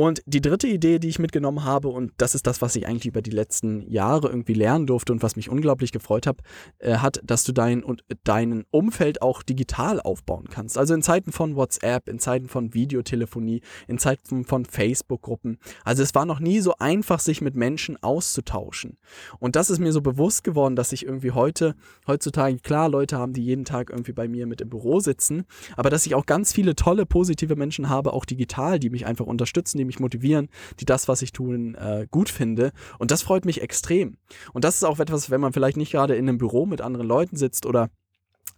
Und 0.00 0.22
die 0.24 0.40
dritte 0.40 0.66
Idee, 0.66 0.98
die 0.98 1.08
ich 1.08 1.18
mitgenommen 1.18 1.62
habe, 1.62 1.88
und 1.88 2.14
das 2.16 2.34
ist 2.34 2.46
das, 2.46 2.62
was 2.62 2.74
ich 2.74 2.86
eigentlich 2.86 3.04
über 3.04 3.20
die 3.20 3.30
letzten 3.30 3.86
Jahre 3.86 4.28
irgendwie 4.28 4.54
lernen 4.54 4.86
durfte 4.86 5.12
und 5.12 5.22
was 5.22 5.36
mich 5.36 5.50
unglaublich 5.50 5.92
gefreut 5.92 6.26
hab, 6.26 6.40
äh, 6.78 6.96
hat, 6.96 7.20
dass 7.22 7.44
du 7.44 7.52
dein 7.52 7.84
und 7.84 8.02
deinen 8.24 8.64
Umfeld 8.70 9.20
auch 9.20 9.42
digital 9.42 10.00
aufbauen 10.00 10.46
kannst. 10.48 10.78
Also 10.78 10.94
in 10.94 11.02
Zeiten 11.02 11.32
von 11.32 11.54
WhatsApp, 11.54 12.08
in 12.08 12.18
Zeiten 12.18 12.48
von 12.48 12.72
Videotelefonie, 12.72 13.60
in 13.88 13.98
Zeiten 13.98 14.46
von 14.46 14.64
Facebook-Gruppen. 14.64 15.58
Also 15.84 16.02
es 16.02 16.14
war 16.14 16.24
noch 16.24 16.40
nie 16.40 16.60
so 16.60 16.76
einfach, 16.78 17.20
sich 17.20 17.42
mit 17.42 17.54
Menschen 17.54 18.02
auszutauschen. 18.02 18.96
Und 19.38 19.54
das 19.54 19.68
ist 19.68 19.80
mir 19.80 19.92
so 19.92 20.00
bewusst 20.00 20.44
geworden, 20.44 20.76
dass 20.76 20.92
ich 20.92 21.04
irgendwie 21.04 21.32
heute, 21.32 21.74
heutzutage, 22.06 22.56
klar, 22.60 22.88
Leute 22.88 23.18
haben, 23.18 23.34
die 23.34 23.44
jeden 23.44 23.66
Tag 23.66 23.90
irgendwie 23.90 24.12
bei 24.12 24.28
mir 24.28 24.46
mit 24.46 24.62
im 24.62 24.70
Büro 24.70 25.00
sitzen, 25.00 25.44
aber 25.76 25.90
dass 25.90 26.06
ich 26.06 26.14
auch 26.14 26.24
ganz 26.24 26.54
viele 26.54 26.74
tolle, 26.74 27.04
positive 27.04 27.54
Menschen 27.54 27.90
habe, 27.90 28.14
auch 28.14 28.24
digital, 28.24 28.78
die 28.78 28.88
mich 28.88 29.04
einfach 29.04 29.26
unterstützen, 29.26 29.76
die 29.76 29.89
mich 29.90 30.00
motivieren, 30.00 30.48
die 30.78 30.84
das, 30.84 31.08
was 31.08 31.22
ich 31.22 31.32
tun, 31.32 31.74
äh, 31.74 32.06
gut 32.10 32.28
finde. 32.28 32.70
Und 32.98 33.10
das 33.10 33.22
freut 33.22 33.44
mich 33.44 33.60
extrem. 33.60 34.16
Und 34.52 34.64
das 34.64 34.76
ist 34.76 34.84
auch 34.84 35.00
etwas, 35.00 35.30
wenn 35.30 35.40
man 35.40 35.52
vielleicht 35.52 35.76
nicht 35.76 35.90
gerade 35.90 36.14
in 36.14 36.28
einem 36.28 36.38
Büro 36.38 36.64
mit 36.64 36.80
anderen 36.80 37.08
Leuten 37.08 37.36
sitzt 37.36 37.66
oder 37.66 37.90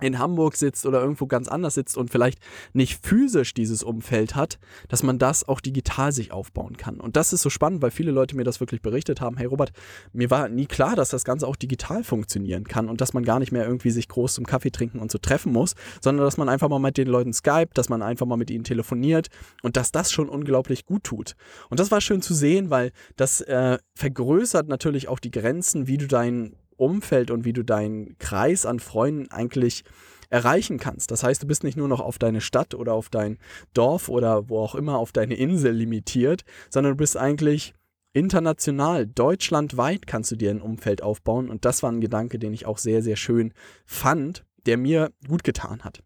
in 0.00 0.18
Hamburg 0.18 0.56
sitzt 0.56 0.86
oder 0.86 1.00
irgendwo 1.00 1.26
ganz 1.26 1.48
anders 1.48 1.74
sitzt 1.74 1.96
und 1.96 2.10
vielleicht 2.10 2.38
nicht 2.72 3.04
physisch 3.04 3.54
dieses 3.54 3.82
Umfeld 3.82 4.34
hat, 4.34 4.58
dass 4.88 5.02
man 5.02 5.18
das 5.18 5.46
auch 5.48 5.60
digital 5.60 6.12
sich 6.12 6.32
aufbauen 6.32 6.76
kann. 6.76 7.00
Und 7.00 7.16
das 7.16 7.32
ist 7.32 7.42
so 7.42 7.50
spannend, 7.50 7.82
weil 7.82 7.90
viele 7.90 8.10
Leute 8.10 8.36
mir 8.36 8.44
das 8.44 8.60
wirklich 8.60 8.82
berichtet 8.82 9.20
haben. 9.20 9.36
Hey 9.36 9.46
Robert, 9.46 9.72
mir 10.12 10.30
war 10.30 10.48
nie 10.48 10.66
klar, 10.66 10.96
dass 10.96 11.10
das 11.10 11.24
Ganze 11.24 11.46
auch 11.46 11.56
digital 11.56 12.04
funktionieren 12.04 12.64
kann 12.64 12.88
und 12.88 13.00
dass 13.00 13.12
man 13.12 13.24
gar 13.24 13.38
nicht 13.38 13.52
mehr 13.52 13.64
irgendwie 13.64 13.90
sich 13.90 14.08
groß 14.08 14.34
zum 14.34 14.46
Kaffee 14.46 14.70
trinken 14.70 14.98
und 14.98 15.10
so 15.10 15.18
treffen 15.18 15.52
muss, 15.52 15.74
sondern 16.00 16.24
dass 16.24 16.36
man 16.36 16.48
einfach 16.48 16.68
mal 16.68 16.78
mit 16.78 16.96
den 16.96 17.08
Leuten 17.08 17.32
Skype, 17.32 17.70
dass 17.74 17.88
man 17.88 18.02
einfach 18.02 18.26
mal 18.26 18.36
mit 18.36 18.50
ihnen 18.50 18.64
telefoniert 18.64 19.28
und 19.62 19.76
dass 19.76 19.92
das 19.92 20.12
schon 20.12 20.28
unglaublich 20.28 20.86
gut 20.86 21.04
tut. 21.04 21.34
Und 21.70 21.80
das 21.80 21.90
war 21.90 22.00
schön 22.00 22.22
zu 22.22 22.34
sehen, 22.34 22.70
weil 22.70 22.92
das 23.16 23.40
äh, 23.40 23.78
vergrößert 23.94 24.68
natürlich 24.68 25.08
auch 25.08 25.18
die 25.18 25.30
Grenzen, 25.30 25.86
wie 25.86 25.98
du 25.98 26.06
dein 26.06 26.56
Umfeld 26.82 27.30
und 27.30 27.44
wie 27.44 27.52
du 27.52 27.62
deinen 27.62 28.18
Kreis 28.18 28.66
an 28.66 28.80
Freunden 28.80 29.30
eigentlich 29.30 29.84
erreichen 30.30 30.78
kannst. 30.78 31.10
Das 31.10 31.22
heißt, 31.22 31.42
du 31.42 31.46
bist 31.46 31.62
nicht 31.62 31.76
nur 31.76 31.88
noch 31.88 32.00
auf 32.00 32.18
deine 32.18 32.40
Stadt 32.40 32.74
oder 32.74 32.94
auf 32.94 33.10
dein 33.10 33.38
Dorf 33.74 34.08
oder 34.08 34.48
wo 34.48 34.58
auch 34.60 34.74
immer 34.74 34.96
auf 34.96 35.12
deine 35.12 35.34
Insel 35.34 35.72
limitiert, 35.72 36.44
sondern 36.70 36.94
du 36.94 36.96
bist 36.96 37.16
eigentlich 37.16 37.74
international, 38.14 39.06
deutschlandweit 39.06 40.06
kannst 40.06 40.30
du 40.30 40.36
dir 40.36 40.50
ein 40.50 40.60
Umfeld 40.60 41.02
aufbauen. 41.02 41.50
Und 41.50 41.64
das 41.64 41.82
war 41.82 41.92
ein 41.92 42.00
Gedanke, 42.00 42.38
den 42.38 42.52
ich 42.52 42.66
auch 42.66 42.78
sehr, 42.78 43.02
sehr 43.02 43.16
schön 43.16 43.52
fand, 43.84 44.44
der 44.66 44.78
mir 44.78 45.12
gut 45.28 45.44
getan 45.44 45.82
hat. 45.82 46.02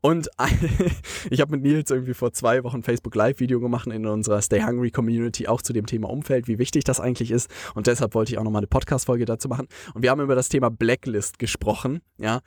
Und 0.00 0.28
ich 1.30 1.40
habe 1.40 1.52
mit 1.52 1.62
Nils 1.62 1.90
irgendwie 1.90 2.14
vor 2.14 2.32
zwei 2.32 2.64
Wochen 2.64 2.82
Facebook 2.82 3.14
Live-Video 3.14 3.60
gemacht 3.60 3.86
in 3.86 4.06
unserer 4.06 4.42
Stay 4.42 4.62
Hungry 4.62 4.90
Community 4.90 5.48
auch 5.48 5.62
zu 5.62 5.72
dem 5.72 5.86
Thema 5.86 6.10
Umfeld, 6.10 6.48
wie 6.48 6.58
wichtig 6.58 6.84
das 6.84 7.00
eigentlich 7.00 7.30
ist. 7.30 7.50
Und 7.74 7.86
deshalb 7.86 8.14
wollte 8.14 8.32
ich 8.32 8.38
auch 8.38 8.44
nochmal 8.44 8.60
eine 8.60 8.66
Podcast-Folge 8.66 9.24
dazu 9.24 9.48
machen. 9.48 9.66
Und 9.94 10.02
wir 10.02 10.10
haben 10.10 10.20
über 10.20 10.34
das 10.34 10.48
Thema 10.48 10.70
Blacklist 10.70 11.38
gesprochen. 11.38 12.00
Ja. 12.18 12.40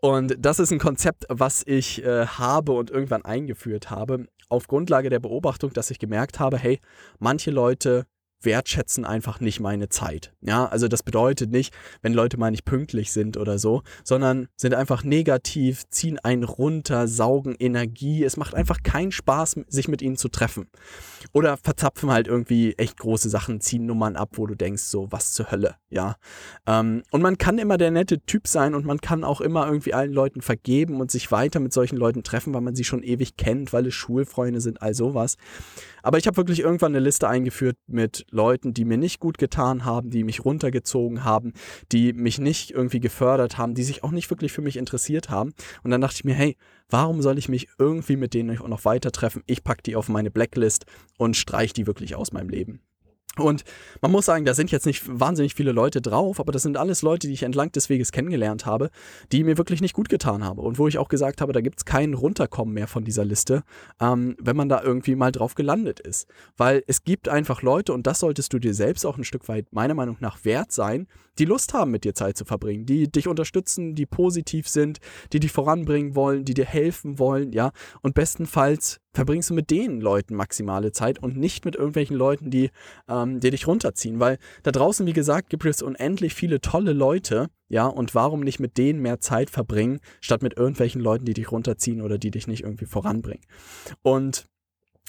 Und 0.00 0.36
das 0.38 0.58
ist 0.58 0.72
ein 0.72 0.78
Konzept, 0.78 1.24
was 1.28 1.62
ich 1.66 2.04
äh, 2.04 2.26
habe 2.26 2.72
und 2.72 2.90
irgendwann 2.90 3.24
eingeführt 3.24 3.90
habe, 3.90 4.26
auf 4.48 4.66
Grundlage 4.66 5.10
der 5.10 5.20
Beobachtung, 5.20 5.72
dass 5.72 5.90
ich 5.90 5.98
gemerkt 5.98 6.40
habe, 6.40 6.58
hey, 6.58 6.80
manche 7.18 7.50
Leute 7.50 8.06
wertschätzen 8.42 9.04
einfach 9.04 9.40
nicht 9.40 9.60
meine 9.60 9.88
Zeit. 9.88 10.32
Ja, 10.40 10.66
also 10.66 10.88
das 10.88 11.02
bedeutet 11.02 11.50
nicht, 11.50 11.74
wenn 12.02 12.12
Leute 12.12 12.38
mal 12.38 12.50
nicht 12.50 12.64
pünktlich 12.64 13.12
sind 13.12 13.36
oder 13.36 13.58
so, 13.58 13.82
sondern 14.04 14.48
sind 14.56 14.74
einfach 14.74 15.02
negativ, 15.04 15.88
ziehen 15.90 16.18
einen 16.18 16.44
runter, 16.44 17.08
saugen 17.08 17.56
Energie. 17.58 18.22
Es 18.24 18.36
macht 18.36 18.54
einfach 18.54 18.82
keinen 18.82 19.12
Spaß, 19.12 19.60
sich 19.68 19.88
mit 19.88 20.02
ihnen 20.02 20.16
zu 20.16 20.28
treffen. 20.28 20.68
Oder 21.32 21.56
verzapfen 21.56 22.10
halt 22.10 22.28
irgendwie 22.28 22.74
echt 22.74 22.98
große 22.98 23.28
Sachen, 23.28 23.60
ziehen 23.60 23.86
Nummern 23.86 24.16
ab, 24.16 24.30
wo 24.34 24.46
du 24.46 24.54
denkst, 24.54 24.84
so, 24.84 25.08
was 25.10 25.32
zur 25.32 25.50
Hölle, 25.50 25.74
ja. 25.90 26.16
Ähm, 26.66 27.02
und 27.10 27.22
man 27.22 27.38
kann 27.38 27.58
immer 27.58 27.76
der 27.76 27.90
nette 27.90 28.20
Typ 28.20 28.46
sein 28.46 28.74
und 28.74 28.84
man 28.84 29.00
kann 29.00 29.24
auch 29.24 29.40
immer 29.40 29.66
irgendwie 29.66 29.94
allen 29.94 30.12
Leuten 30.12 30.42
vergeben 30.42 31.00
und 31.00 31.10
sich 31.10 31.30
weiter 31.32 31.60
mit 31.60 31.72
solchen 31.72 31.96
Leuten 31.96 32.22
treffen, 32.22 32.54
weil 32.54 32.60
man 32.60 32.76
sie 32.76 32.84
schon 32.84 33.02
ewig 33.02 33.36
kennt, 33.36 33.72
weil 33.72 33.86
es 33.86 33.94
Schulfreunde 33.94 34.60
sind, 34.60 34.82
all 34.82 34.94
sowas. 34.94 35.36
Aber 36.02 36.18
ich 36.18 36.26
habe 36.26 36.36
wirklich 36.36 36.60
irgendwann 36.60 36.92
eine 36.92 37.04
Liste 37.04 37.28
eingeführt 37.28 37.76
mit 37.86 38.26
Leuten, 38.30 38.74
die 38.74 38.84
mir 38.84 38.98
nicht 38.98 39.20
gut 39.20 39.38
getan 39.38 39.84
haben, 39.84 40.10
die 40.10 40.24
mich 40.24 40.44
runtergezogen 40.44 41.24
haben, 41.24 41.52
die 41.92 42.12
mich 42.12 42.38
nicht 42.38 42.70
irgendwie 42.70 43.00
gefördert 43.00 43.58
haben, 43.58 43.74
die 43.74 43.84
sich 43.84 44.04
auch 44.04 44.10
nicht 44.10 44.30
wirklich 44.30 44.52
für 44.52 44.62
mich 44.62 44.76
interessiert 44.76 45.30
haben. 45.30 45.54
Und 45.82 45.90
dann 45.90 46.00
dachte 46.00 46.16
ich 46.16 46.24
mir, 46.24 46.34
hey, 46.34 46.56
warum 46.88 47.22
soll 47.22 47.38
ich 47.38 47.48
mich 47.48 47.68
irgendwie 47.78 48.16
mit 48.16 48.34
denen 48.34 48.58
noch 48.66 48.84
weiter 48.84 49.12
treffen? 49.12 49.42
Ich 49.46 49.64
packe 49.64 49.82
die 49.82 49.96
auf 49.96 50.08
meine 50.08 50.30
Blacklist 50.30 50.86
und 51.16 51.36
streiche 51.36 51.74
die 51.74 51.86
wirklich 51.86 52.14
aus 52.14 52.32
meinem 52.32 52.48
Leben. 52.48 52.80
Und 53.36 53.64
man 54.00 54.10
muss 54.10 54.26
sagen, 54.26 54.44
da 54.44 54.54
sind 54.54 54.70
jetzt 54.70 54.86
nicht 54.86 55.04
wahnsinnig 55.06 55.54
viele 55.54 55.72
Leute 55.72 56.00
drauf, 56.00 56.40
aber 56.40 56.50
das 56.50 56.62
sind 56.62 56.76
alles 56.76 57.02
Leute, 57.02 57.28
die 57.28 57.34
ich 57.34 57.44
entlang 57.44 57.70
des 57.72 57.88
Weges 57.88 58.10
kennengelernt 58.10 58.66
habe, 58.66 58.90
die 59.30 59.44
mir 59.44 59.58
wirklich 59.58 59.80
nicht 59.80 59.94
gut 59.94 60.08
getan 60.08 60.42
haben. 60.44 60.58
Und 60.58 60.78
wo 60.78 60.88
ich 60.88 60.98
auch 60.98 61.08
gesagt 61.08 61.40
habe, 61.40 61.52
da 61.52 61.60
gibt 61.60 61.78
es 61.78 61.84
kein 61.84 62.14
Runterkommen 62.14 62.74
mehr 62.74 62.88
von 62.88 63.04
dieser 63.04 63.24
Liste, 63.24 63.62
ähm, 64.00 64.36
wenn 64.40 64.56
man 64.56 64.68
da 64.68 64.82
irgendwie 64.82 65.14
mal 65.14 65.30
drauf 65.30 65.54
gelandet 65.54 66.00
ist. 66.00 66.26
Weil 66.56 66.82
es 66.86 67.04
gibt 67.04 67.28
einfach 67.28 67.62
Leute, 67.62 67.92
und 67.92 68.06
das 68.06 68.20
solltest 68.20 68.52
du 68.52 68.58
dir 68.58 68.74
selbst 68.74 69.06
auch 69.06 69.16
ein 69.16 69.24
Stück 69.24 69.48
weit 69.48 69.72
meiner 69.72 69.94
Meinung 69.94 70.16
nach 70.20 70.44
wert 70.44 70.72
sein, 70.72 71.06
die 71.38 71.44
Lust 71.44 71.74
haben, 71.74 71.90
mit 71.90 72.04
dir 72.04 72.14
Zeit 72.14 72.36
zu 72.36 72.44
verbringen, 72.44 72.86
die 72.86 73.10
dich 73.10 73.28
unterstützen, 73.28 73.94
die 73.94 74.06
positiv 74.06 74.68
sind, 74.68 74.98
die 75.32 75.40
dich 75.40 75.52
voranbringen 75.52 76.14
wollen, 76.14 76.44
die 76.44 76.54
dir 76.54 76.64
helfen 76.64 77.18
wollen, 77.18 77.52
ja. 77.52 77.72
Und 78.02 78.14
bestenfalls 78.14 79.00
verbringst 79.12 79.50
du 79.50 79.54
mit 79.54 79.70
den 79.70 80.00
Leuten 80.00 80.34
maximale 80.34 80.92
Zeit 80.92 81.20
und 81.22 81.36
nicht 81.36 81.64
mit 81.64 81.74
irgendwelchen 81.76 82.16
Leuten, 82.16 82.50
die, 82.50 82.70
ähm, 83.08 83.40
die 83.40 83.50
dich 83.50 83.66
runterziehen. 83.66 84.20
Weil 84.20 84.38
da 84.62 84.70
draußen, 84.70 85.06
wie 85.06 85.12
gesagt, 85.12 85.50
gibt 85.50 85.64
es 85.64 85.82
unendlich 85.82 86.34
viele 86.34 86.60
tolle 86.60 86.92
Leute, 86.92 87.48
ja, 87.68 87.86
und 87.86 88.14
warum 88.14 88.40
nicht 88.40 88.60
mit 88.60 88.78
denen 88.78 89.00
mehr 89.00 89.20
Zeit 89.20 89.50
verbringen, 89.50 90.00
statt 90.20 90.42
mit 90.42 90.56
irgendwelchen 90.56 91.00
Leuten, 91.00 91.24
die 91.24 91.34
dich 91.34 91.50
runterziehen 91.52 92.00
oder 92.00 92.18
die 92.18 92.30
dich 92.30 92.46
nicht 92.46 92.62
irgendwie 92.62 92.86
voranbringen. 92.86 93.44
Und 94.02 94.46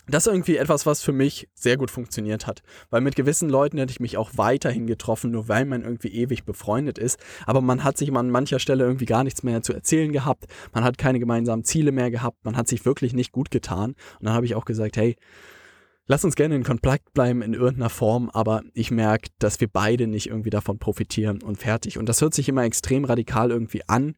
das 0.08 0.25
ist 0.25 0.34
irgendwie 0.34 0.58
etwas, 0.58 0.86
was 0.86 1.03
für 1.03 1.12
mich 1.12 1.50
sehr 1.53 1.77
gut 1.77 1.91
funktioniert 1.91 2.48
hat. 2.48 2.62
Weil 2.89 3.01
mit 3.01 3.15
gewissen 3.15 3.50
Leuten 3.50 3.77
hätte 3.77 3.91
ich 3.91 4.00
mich 4.00 4.18
auch 4.18 4.32
weiterhin 4.36 4.88
getroffen, 4.88 5.32
nur 5.32 5.48
weil 5.48 5.65
man 5.65 5.84
irgendwie 5.84 6.10
ewig 6.10 6.46
befreundet 6.46 6.98
ist. 6.98 7.20
Aber 7.46 7.62
man 7.62 7.84
hat 7.84 7.98
sich 7.98 8.13
an 8.13 8.29
mancher 8.29 8.60
Stelle 8.60 8.84
irgendwie 8.84 9.06
gar 9.06 9.24
nichts 9.24 9.44
mehr 9.44 9.62
zu 9.62 9.74
erzählen 9.74 10.12
gehabt. 10.12 10.46
Man 10.74 10.84
hat 10.84 10.98
keine 10.98 11.20
gemeinsamen 11.20 11.63
Ziele 11.63 11.91
mehr 11.91 12.12
gehabt. 12.12 12.44
Man 12.44 12.58
hat 12.58 12.68
sich 12.68 12.86
wirklich 12.86 13.13
nicht 13.13 13.32
gut 13.32 13.51
getan. 13.51 13.91
Und 14.20 14.25
dann 14.25 14.34
habe 14.34 14.46
ich 14.46 14.56
auch 14.56 14.65
gesagt, 14.65 14.98
hey, 14.98 15.15
lass 16.10 16.25
uns 16.25 16.36
gerne 16.36 16.56
in 16.56 16.63
Kontakt 16.63 17.13
bleiben 17.13 17.41
in 17.41 17.53
irgendeiner 17.53 17.89
Form, 17.89 18.29
aber 18.32 18.63
ich 18.74 18.91
merke, 18.91 19.29
dass 19.38 19.62
wir 19.62 19.70
beide 19.70 20.08
nicht 20.08 20.27
irgendwie 20.27 20.50
davon 20.50 20.79
profitieren 20.79 21.41
und 21.41 21.58
fertig. 21.58 21.98
Und 21.98 22.10
das 22.10 22.20
hört 22.20 22.34
sich 22.34 22.50
immer 22.50 22.63
extrem 22.63 23.06
radikal 23.06 23.51
irgendwie 23.51 23.88
an. 23.88 24.15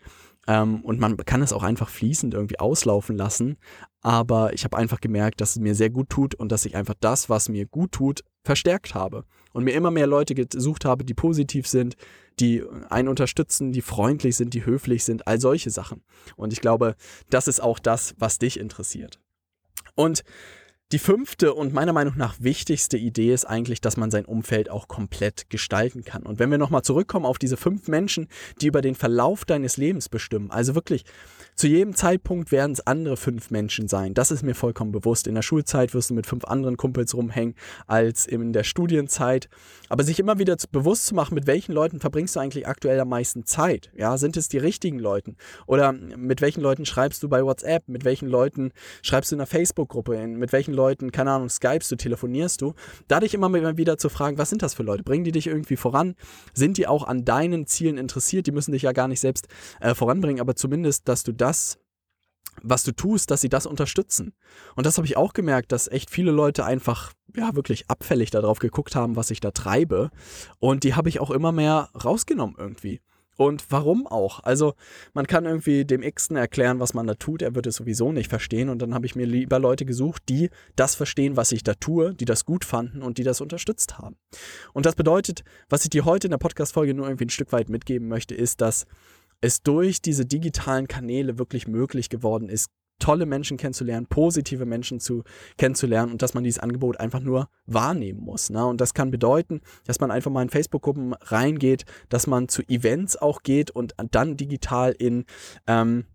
Ähm, 0.48 0.82
und 0.82 1.00
man 1.00 1.18
kann 1.18 1.44
es 1.44 1.54
auch 1.54 1.64
einfach 1.64 1.90
fließend 1.90 2.34
irgendwie 2.34 2.60
auslaufen 2.60 3.16
lassen. 3.16 3.58
Aber 4.02 4.54
ich 4.54 4.64
habe 4.64 4.78
einfach 4.78 5.00
gemerkt, 5.00 5.42
dass 5.42 5.52
es 5.52 5.60
mir 5.60 5.76
sehr 5.76 5.90
gut 5.90 6.10
tut 6.10 6.36
und 6.36 6.52
dass 6.52 6.66
ich 6.66 6.76
einfach 6.76 6.96
das, 7.00 7.30
was 7.30 7.50
mir 7.50 7.66
gut 7.66 7.92
tut, 7.92 8.24
verstärkt 8.44 8.96
habe. 8.96 9.26
Und 9.54 9.64
mir 9.64 9.74
immer 9.74 9.92
mehr 9.92 10.08
Leute 10.08 10.34
gesucht 10.34 10.86
habe, 10.86 11.04
die 11.04 11.14
positiv 11.14 11.68
sind, 11.68 11.96
die 12.40 12.64
einen 12.90 13.10
unterstützen, 13.10 13.72
die 13.72 13.82
freundlich 13.82 14.36
sind, 14.36 14.54
die 14.54 14.66
höflich 14.66 15.04
sind, 15.04 15.28
all 15.28 15.40
solche 15.40 15.70
Sachen. 15.70 16.04
Und 16.36 16.54
ich 16.54 16.62
glaube, 16.62 16.96
das 17.30 17.48
ist 17.48 17.62
auch 17.62 17.78
das, 17.78 18.16
was 18.18 18.40
dich 18.40 18.60
interessiert. 18.60 19.20
Und 19.96 20.24
die 20.92 21.00
fünfte 21.00 21.54
und 21.54 21.74
meiner 21.74 21.94
Meinung 21.94 22.18
nach 22.18 22.36
wichtigste 22.40 22.98
Idee 22.98 23.34
ist 23.34 23.46
eigentlich, 23.46 23.80
dass 23.80 23.96
man 23.96 24.12
sein 24.12 24.26
Umfeld 24.26 24.70
auch 24.70 24.88
komplett 24.88 25.50
gestalten 25.50 26.04
kann. 26.04 26.24
Und 26.24 26.40
wenn 26.40 26.52
wir 26.52 26.58
nochmal 26.58 26.82
zurückkommen 26.82 27.26
auf 27.26 27.38
diese 27.38 27.56
fünf 27.56 27.88
Menschen, 27.88 28.28
die 28.60 28.68
über 28.68 28.82
den 28.82 28.96
Verlauf 28.96 29.46
deines 29.46 29.78
Lebens 29.78 30.10
bestimmen, 30.10 30.52
also 30.52 30.76
wirklich 30.76 31.06
zu 31.56 31.68
jedem 31.68 31.96
Zeitpunkt 31.96 32.52
werden 32.52 32.72
es 32.72 32.86
andere 32.88 33.18
fünf 33.18 33.52
Menschen 33.52 33.88
sein. 33.88 34.14
Das 34.14 34.32
ist 34.32 34.42
mir 34.42 34.56
vollkommen 34.56 34.92
bewusst. 34.92 35.28
In 35.28 35.36
der 35.36 35.42
Schulzeit 35.42 35.94
wirst 35.94 36.10
du 36.10 36.14
mit 36.14 36.26
fünf 36.26 36.46
anderen 36.46 36.76
Kumpels 36.76 37.14
rumhängen 37.14 37.56
als 37.88 38.26
in 38.26 38.52
der 38.52 38.64
Studienzeit. 38.64 39.48
Aber 39.88 40.04
sich 40.04 40.20
immer 40.20 40.40
wieder 40.40 40.58
bewusst 40.72 41.06
zu 41.06 41.16
machen, 41.16 41.36
mit 41.36 41.48
welchen 41.48 41.74
Leuten 41.74 42.00
verbringst 42.00 42.36
du 42.36 42.40
eigentlich 42.40 42.68
aktuell 42.68 43.00
am 43.00 43.10
meisten 43.10 43.46
Zeit? 43.46 43.92
Ja, 43.96 44.18
sind 44.18 44.38
es 44.38 44.48
die 44.48 44.58
richtigen 44.58 44.98
Leuten? 44.98 45.36
Oder 45.68 45.92
mit 45.92 46.42
welchen 46.42 46.62
Leuten 46.62 46.86
schreibst 46.86 47.22
du 47.22 47.30
bei 47.30 47.44
WhatsApp? 47.44 47.88
Mit 47.88 48.06
welchen 48.06 48.28
Leuten 48.28 48.72
schreibst 49.04 49.32
du 49.32 49.36
in 49.36 49.42
einer 49.42 49.48
Facebook-Gruppe? 49.48 50.26
Mit 50.28 50.54
welchen 50.54 50.74
Leuten, 50.74 50.81
keine 51.12 51.32
Ahnung, 51.32 51.50
skypst 51.50 51.92
du, 51.92 51.96
telefonierst 51.96 52.62
du? 52.62 52.74
Dadurch 53.08 53.34
immer 53.34 53.52
wieder 53.78 53.98
zu 53.98 54.10
fragen, 54.10 54.38
was 54.38 54.50
sind 54.50 54.62
das 54.62 54.74
für 54.74 54.84
Leute? 54.84 55.04
Bringen 55.04 55.24
die 55.24 55.32
dich 55.32 55.48
irgendwie 55.48 55.78
voran? 55.78 56.16
Sind 56.54 56.78
die 56.78 56.88
auch 56.88 57.06
an 57.08 57.26
deinen 57.26 57.68
Zielen 57.68 57.98
interessiert? 57.98 58.48
Die 58.48 58.52
müssen 58.52 58.72
dich 58.72 58.84
ja 58.84 58.92
gar 58.92 59.08
nicht 59.08 59.20
selbst 59.20 59.48
äh, 59.80 59.96
voranbringen, 59.96 60.42
aber 60.42 60.56
zumindest, 60.56 61.08
dass 61.08 61.24
du 61.24 61.32
das 61.32 61.80
was 62.64 62.84
du 62.84 62.92
tust, 62.92 63.32
dass 63.32 63.42
sie 63.42 63.50
das 63.50 63.66
unterstützen. 63.66 64.34
Und 64.76 64.86
das 64.86 64.98
habe 64.98 65.08
ich 65.08 65.18
auch 65.18 65.34
gemerkt, 65.34 65.72
dass 65.72 65.88
echt 65.88 66.10
viele 66.10 66.32
Leute 66.32 66.66
einfach, 66.66 67.14
ja, 67.36 67.56
wirklich 67.56 67.90
abfällig 67.90 68.30
darauf 68.30 68.60
geguckt 68.60 68.96
haben, 68.96 69.16
was 69.16 69.32
ich 69.32 69.40
da 69.40 69.52
treibe. 69.52 70.12
Und 70.60 70.84
die 70.84 70.96
habe 70.96 71.10
ich 71.10 71.20
auch 71.20 71.32
immer 71.32 71.52
mehr 71.52 71.90
rausgenommen 72.04 72.56
irgendwie. 72.58 73.02
Und 73.42 73.66
warum 73.72 74.06
auch? 74.06 74.42
Also, 74.44 74.76
man 75.16 75.26
kann 75.26 75.48
irgendwie 75.48 75.84
dem 75.84 76.02
Xten 76.02 76.38
erklären, 76.38 76.80
was 76.80 76.94
man 76.94 77.08
da 77.08 77.16
tut. 77.16 77.42
Er 77.42 77.56
wird 77.56 77.66
es 77.66 77.78
sowieso 77.78 78.12
nicht 78.12 78.30
verstehen. 78.30 78.70
Und 78.70 78.84
dann 78.84 78.94
habe 78.94 79.08
ich 79.08 79.16
mir 79.16 79.26
lieber 79.26 79.58
Leute 79.58 79.84
gesucht, 79.84 80.22
die 80.30 80.52
das 80.76 80.94
verstehen, 80.94 81.38
was 81.38 81.52
ich 81.52 81.64
da 81.64 81.74
tue, 81.74 82.14
die 82.14 82.26
das 82.26 82.46
gut 82.46 82.64
fanden 82.64 83.02
und 83.02 83.18
die 83.18 83.24
das 83.24 83.42
unterstützt 83.42 83.98
haben. 83.98 84.16
Und 84.74 84.86
das 84.86 84.94
bedeutet, 84.94 85.44
was 85.70 85.84
ich 85.84 85.90
dir 85.90 86.06
heute 86.06 86.28
in 86.28 86.32
der 86.32 86.38
Podcast-Folge 86.38 86.94
nur 86.94 87.08
irgendwie 87.08 87.26
ein 87.26 87.30
Stück 87.32 87.52
weit 87.52 87.68
mitgeben 87.68 88.08
möchte, 88.08 88.36
ist, 88.36 88.62
dass 88.62 88.86
es 89.42 89.64
durch 89.64 90.04
diese 90.04 90.28
digitalen 90.28 90.88
Kanäle 90.88 91.40
wirklich 91.40 91.68
möglich 91.68 92.10
geworden 92.10 92.48
ist, 92.48 92.70
tolle 93.02 93.26
Menschen 93.26 93.58
kennenzulernen, 93.58 94.06
positive 94.08 94.66
Menschen 94.66 95.00
zu 95.00 95.24
kennenzulernen 95.58 96.12
und 96.12 96.22
dass 96.22 96.34
man 96.34 96.44
dieses 96.44 96.60
Angebot 96.60 97.00
einfach 97.00 97.20
nur 97.20 97.50
wahrnehmen 97.66 98.22
muss. 98.22 98.50
Ne? 98.50 98.66
Und 98.66 98.80
das 98.80 98.94
kann 98.94 99.12
bedeuten, 99.12 99.62
dass 99.86 100.00
man 100.00 100.12
einfach 100.12 100.32
mal 100.32 100.44
in 100.44 100.50
Facebook-Gruppen 100.50 101.14
reingeht, 101.14 101.86
dass 102.10 102.28
man 102.28 102.48
zu 102.48 102.62
Events 102.64 103.18
auch 103.18 103.44
geht 103.44 103.72
und 103.72 103.94
dann 104.12 104.38
digital 104.38 104.92
in 104.92 105.26
ähm, 105.68 106.06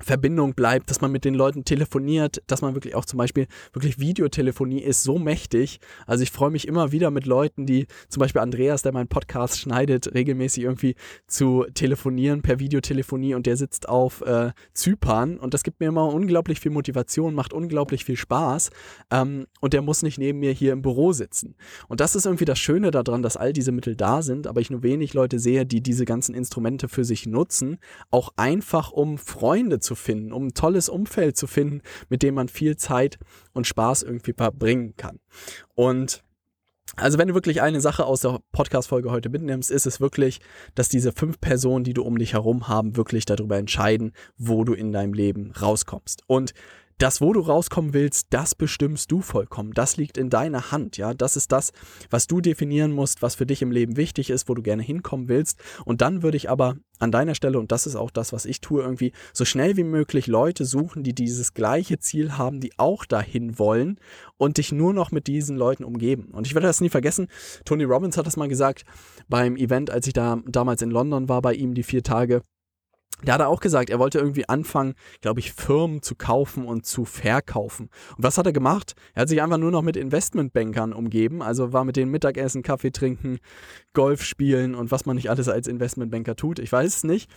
Verbindung 0.00 0.54
bleibt, 0.54 0.90
dass 0.90 1.00
man 1.00 1.12
mit 1.12 1.24
den 1.24 1.34
Leuten 1.34 1.64
telefoniert, 1.64 2.42
dass 2.46 2.62
man 2.62 2.74
wirklich 2.74 2.94
auch 2.94 3.04
zum 3.04 3.18
Beispiel, 3.18 3.46
wirklich 3.72 3.98
Videotelefonie 3.98 4.80
ist 4.80 5.02
so 5.02 5.18
mächtig. 5.18 5.80
Also 6.06 6.22
ich 6.22 6.30
freue 6.30 6.50
mich 6.50 6.66
immer 6.66 6.92
wieder 6.92 7.10
mit 7.10 7.26
Leuten, 7.26 7.66
die 7.66 7.86
zum 8.08 8.20
Beispiel 8.20 8.40
Andreas, 8.40 8.82
der 8.82 8.92
meinen 8.92 9.08
Podcast 9.08 9.60
schneidet, 9.60 10.14
regelmäßig 10.14 10.64
irgendwie 10.64 10.94
zu 11.26 11.66
telefonieren 11.74 12.42
per 12.42 12.58
Videotelefonie 12.58 13.34
und 13.34 13.46
der 13.46 13.56
sitzt 13.56 13.88
auf 13.88 14.22
äh, 14.22 14.52
Zypern 14.72 15.38
und 15.38 15.54
das 15.54 15.62
gibt 15.62 15.80
mir 15.80 15.86
immer 15.86 16.08
unglaublich 16.08 16.60
viel 16.60 16.72
Motivation, 16.72 17.34
macht 17.34 17.52
unglaublich 17.52 18.04
viel 18.04 18.16
Spaß 18.16 18.70
ähm, 19.10 19.46
und 19.60 19.72
der 19.72 19.82
muss 19.82 20.02
nicht 20.02 20.18
neben 20.18 20.40
mir 20.40 20.52
hier 20.52 20.72
im 20.72 20.82
Büro 20.82 21.12
sitzen. 21.12 21.54
Und 21.88 22.00
das 22.00 22.14
ist 22.16 22.26
irgendwie 22.26 22.44
das 22.44 22.58
Schöne 22.58 22.90
daran, 22.90 23.22
dass 23.22 23.36
all 23.36 23.52
diese 23.52 23.72
Mittel 23.72 23.96
da 23.96 24.22
sind, 24.22 24.46
aber 24.46 24.60
ich 24.60 24.70
nur 24.70 24.82
wenig 24.82 25.14
Leute 25.14 25.38
sehe, 25.38 25.66
die 25.66 25.82
diese 25.82 26.04
ganzen 26.04 26.34
Instrumente 26.34 26.88
für 26.88 27.04
sich 27.04 27.26
nutzen, 27.26 27.78
auch 28.10 28.30
einfach 28.36 28.90
um 28.92 29.18
Freunde 29.18 29.80
zu 29.82 29.94
finden, 29.94 30.32
um 30.32 30.46
ein 30.46 30.54
tolles 30.54 30.88
Umfeld 30.88 31.36
zu 31.36 31.46
finden, 31.46 31.82
mit 32.08 32.22
dem 32.22 32.34
man 32.34 32.48
viel 32.48 32.76
Zeit 32.76 33.18
und 33.52 33.66
Spaß 33.66 34.02
irgendwie 34.02 34.32
verbringen 34.32 34.94
kann. 34.96 35.18
Und 35.74 36.22
also 36.96 37.16
wenn 37.16 37.28
du 37.28 37.34
wirklich 37.34 37.62
eine 37.62 37.80
Sache 37.80 38.04
aus 38.04 38.20
der 38.20 38.40
Podcast-Folge 38.52 39.10
heute 39.10 39.30
mitnimmst, 39.30 39.70
ist 39.70 39.86
es 39.86 40.00
wirklich, 40.00 40.40
dass 40.74 40.90
diese 40.90 41.12
fünf 41.12 41.40
Personen, 41.40 41.84
die 41.84 41.94
du 41.94 42.02
um 42.02 42.18
dich 42.18 42.34
herum 42.34 42.68
haben, 42.68 42.96
wirklich 42.96 43.24
darüber 43.24 43.56
entscheiden, 43.56 44.12
wo 44.36 44.64
du 44.64 44.74
in 44.74 44.92
deinem 44.92 45.14
Leben 45.14 45.52
rauskommst. 45.52 46.22
Und 46.26 46.52
das, 46.98 47.20
wo 47.20 47.32
du 47.32 47.40
rauskommen 47.40 47.94
willst, 47.94 48.28
das 48.30 48.54
bestimmst 48.54 49.10
du 49.10 49.20
vollkommen. 49.20 49.72
Das 49.72 49.96
liegt 49.96 50.18
in 50.18 50.30
deiner 50.30 50.70
Hand, 50.70 50.96
ja. 50.96 51.14
Das 51.14 51.36
ist 51.36 51.52
das, 51.52 51.72
was 52.10 52.26
du 52.26 52.40
definieren 52.40 52.92
musst, 52.92 53.22
was 53.22 53.34
für 53.34 53.46
dich 53.46 53.62
im 53.62 53.72
Leben 53.72 53.96
wichtig 53.96 54.30
ist, 54.30 54.48
wo 54.48 54.54
du 54.54 54.62
gerne 54.62 54.82
hinkommen 54.82 55.28
willst. 55.28 55.58
Und 55.84 56.00
dann 56.00 56.22
würde 56.22 56.36
ich 56.36 56.50
aber 56.50 56.76
an 56.98 57.10
deiner 57.10 57.34
Stelle, 57.34 57.58
und 57.58 57.72
das 57.72 57.86
ist 57.86 57.96
auch 57.96 58.10
das, 58.10 58.32
was 58.32 58.44
ich 58.44 58.60
tue, 58.60 58.82
irgendwie 58.82 59.12
so 59.32 59.44
schnell 59.44 59.76
wie 59.76 59.84
möglich 59.84 60.28
Leute 60.28 60.64
suchen, 60.64 61.02
die 61.02 61.14
dieses 61.14 61.52
gleiche 61.54 61.98
Ziel 61.98 62.38
haben, 62.38 62.60
die 62.60 62.78
auch 62.78 63.04
dahin 63.04 63.58
wollen 63.58 63.98
und 64.36 64.58
dich 64.58 64.70
nur 64.70 64.94
noch 64.94 65.10
mit 65.10 65.26
diesen 65.26 65.56
Leuten 65.56 65.84
umgeben. 65.84 66.28
Und 66.32 66.46
ich 66.46 66.54
werde 66.54 66.68
das 66.68 66.80
nie 66.80 66.90
vergessen. 66.90 67.26
Tony 67.64 67.84
Robbins 67.84 68.16
hat 68.16 68.26
das 68.26 68.36
mal 68.36 68.48
gesagt 68.48 68.84
beim 69.28 69.56
Event, 69.56 69.90
als 69.90 70.06
ich 70.06 70.12
da 70.12 70.40
damals 70.46 70.82
in 70.82 70.90
London 70.90 71.28
war, 71.28 71.42
bei 71.42 71.54
ihm 71.54 71.74
die 71.74 71.82
vier 71.82 72.04
Tage 72.04 72.42
da 73.24 73.34
hat 73.34 73.40
er 73.40 73.48
auch 73.48 73.60
gesagt, 73.60 73.90
er 73.90 73.98
wollte 73.98 74.18
irgendwie 74.18 74.48
anfangen, 74.48 74.94
glaube 75.20 75.40
ich, 75.40 75.52
Firmen 75.52 76.02
zu 76.02 76.14
kaufen 76.14 76.66
und 76.66 76.86
zu 76.86 77.04
verkaufen. 77.04 77.88
Und 78.16 78.24
was 78.24 78.36
hat 78.38 78.46
er 78.46 78.52
gemacht? 78.52 78.94
Er 79.14 79.22
hat 79.22 79.28
sich 79.28 79.42
einfach 79.42 79.58
nur 79.58 79.70
noch 79.70 79.82
mit 79.82 79.96
Investmentbankern 79.96 80.92
umgeben, 80.92 81.42
also 81.42 81.72
war 81.72 81.84
mit 81.84 81.96
denen 81.96 82.10
Mittagessen, 82.10 82.62
Kaffee 82.62 82.90
trinken, 82.90 83.38
Golf 83.92 84.24
spielen 84.24 84.74
und 84.74 84.90
was 84.90 85.06
man 85.06 85.16
nicht 85.16 85.30
alles 85.30 85.48
als 85.48 85.68
Investmentbanker 85.68 86.34
tut. 86.34 86.58
Ich 86.58 86.72
weiß 86.72 86.96
es 86.96 87.04
nicht. 87.04 87.30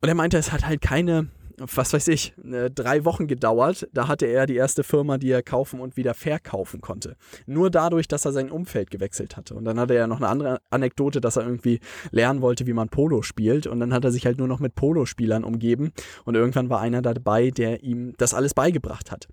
Und 0.00 0.08
er 0.08 0.14
meinte, 0.14 0.36
es 0.36 0.52
hat 0.52 0.66
halt 0.66 0.80
keine 0.80 1.28
was 1.58 1.92
weiß 1.92 2.08
ich, 2.08 2.34
drei 2.74 3.04
Wochen 3.04 3.26
gedauert. 3.26 3.88
Da 3.92 4.08
hatte 4.08 4.26
er 4.26 4.46
die 4.46 4.56
erste 4.56 4.82
Firma, 4.82 5.18
die 5.18 5.30
er 5.30 5.42
kaufen 5.42 5.80
und 5.80 5.96
wieder 5.96 6.14
verkaufen 6.14 6.80
konnte. 6.80 7.16
Nur 7.46 7.70
dadurch, 7.70 8.08
dass 8.08 8.24
er 8.24 8.32
sein 8.32 8.50
Umfeld 8.50 8.90
gewechselt 8.90 9.36
hatte. 9.36 9.54
Und 9.54 9.64
dann 9.64 9.78
hatte 9.78 9.94
er 9.94 10.06
noch 10.06 10.18
eine 10.18 10.28
andere 10.28 10.60
Anekdote, 10.70 11.20
dass 11.20 11.36
er 11.36 11.44
irgendwie 11.44 11.80
lernen 12.10 12.40
wollte, 12.40 12.66
wie 12.66 12.72
man 12.72 12.88
Polo 12.88 13.22
spielt. 13.22 13.66
Und 13.66 13.80
dann 13.80 13.92
hat 13.92 14.04
er 14.04 14.12
sich 14.12 14.26
halt 14.26 14.38
nur 14.38 14.48
noch 14.48 14.60
mit 14.60 14.74
Polospielern 14.74 15.44
umgeben. 15.44 15.92
Und 16.24 16.34
irgendwann 16.34 16.70
war 16.70 16.80
einer 16.80 17.02
dabei, 17.02 17.50
der 17.50 17.82
ihm 17.82 18.14
das 18.16 18.34
alles 18.34 18.54
beigebracht 18.54 19.10
hat. 19.10 19.28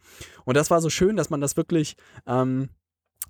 Und 0.45 0.57
das 0.57 0.69
war 0.69 0.81
so 0.81 0.89
schön, 0.89 1.15
dass 1.15 1.29
man 1.29 1.41
das 1.41 1.57
wirklich 1.57 1.95
ähm, 2.27 2.69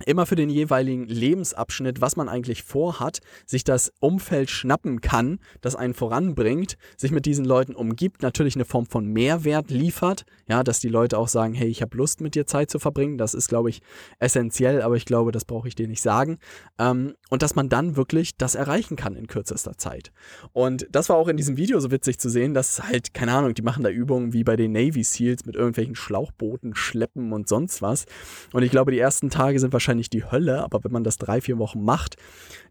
immer 0.01 0.25
für 0.25 0.35
den 0.35 0.49
jeweiligen 0.49 1.05
Lebensabschnitt, 1.05 2.01
was 2.01 2.15
man 2.15 2.29
eigentlich 2.29 2.63
vorhat, 2.63 3.19
sich 3.45 3.63
das 3.63 3.91
Umfeld 3.99 4.49
schnappen 4.49 5.01
kann, 5.01 5.39
das 5.61 5.75
einen 5.75 5.93
voranbringt, 5.93 6.77
sich 6.97 7.11
mit 7.11 7.25
diesen 7.25 7.45
Leuten 7.45 7.75
umgibt, 7.75 8.21
natürlich 8.21 8.55
eine 8.55 8.65
Form 8.65 8.85
von 8.85 9.05
Mehrwert 9.05 9.69
liefert, 9.69 10.25
ja, 10.47 10.63
dass 10.63 10.79
die 10.79 10.89
Leute 10.89 11.17
auch 11.17 11.27
sagen, 11.27 11.53
hey, 11.53 11.67
ich 11.67 11.81
habe 11.81 11.95
Lust 11.97 12.21
mit 12.21 12.35
dir 12.35 12.45
Zeit 12.45 12.69
zu 12.69 12.79
verbringen, 12.79 13.17
das 13.17 13.33
ist, 13.33 13.47
glaube 13.47 13.69
ich, 13.69 13.81
essentiell, 14.19 14.81
aber 14.81 14.95
ich 14.95 15.05
glaube, 15.05 15.31
das 15.31 15.45
brauche 15.45 15.67
ich 15.67 15.75
dir 15.75 15.87
nicht 15.87 16.01
sagen. 16.01 16.39
Ähm, 16.77 17.15
und 17.29 17.41
dass 17.41 17.55
man 17.55 17.69
dann 17.69 17.95
wirklich 17.95 18.37
das 18.37 18.55
erreichen 18.55 18.95
kann 18.95 19.15
in 19.15 19.27
kürzester 19.27 19.77
Zeit. 19.77 20.11
Und 20.53 20.87
das 20.91 21.09
war 21.09 21.15
auch 21.15 21.27
in 21.27 21.37
diesem 21.37 21.57
Video 21.57 21.79
so 21.79 21.91
witzig 21.91 22.19
zu 22.19 22.29
sehen, 22.29 22.53
dass 22.53 22.83
halt, 22.83 23.13
keine 23.13 23.33
Ahnung, 23.33 23.53
die 23.53 23.61
machen 23.61 23.83
da 23.83 23.89
Übungen 23.89 24.33
wie 24.33 24.43
bei 24.43 24.55
den 24.55 24.71
Navy 24.71 25.03
SEALs 25.03 25.45
mit 25.45 25.55
irgendwelchen 25.55 25.95
Schlauchbooten 25.95 26.75
schleppen 26.75 27.31
und 27.33 27.47
sonst 27.47 27.81
was. 27.81 28.05
Und 28.53 28.63
ich 28.63 28.71
glaube, 28.71 28.91
die 28.91 28.99
ersten 28.99 29.29
Tage 29.29 29.59
sind 29.59 29.73
wahrscheinlich 29.73 29.90
wahrscheinlich 29.91 30.09
die 30.09 30.23
Hölle, 30.23 30.63
aber 30.63 30.83
wenn 30.85 30.91
man 30.93 31.03
das 31.03 31.17
drei, 31.17 31.41
vier 31.41 31.57
Wochen 31.57 31.83
macht, 31.83 32.15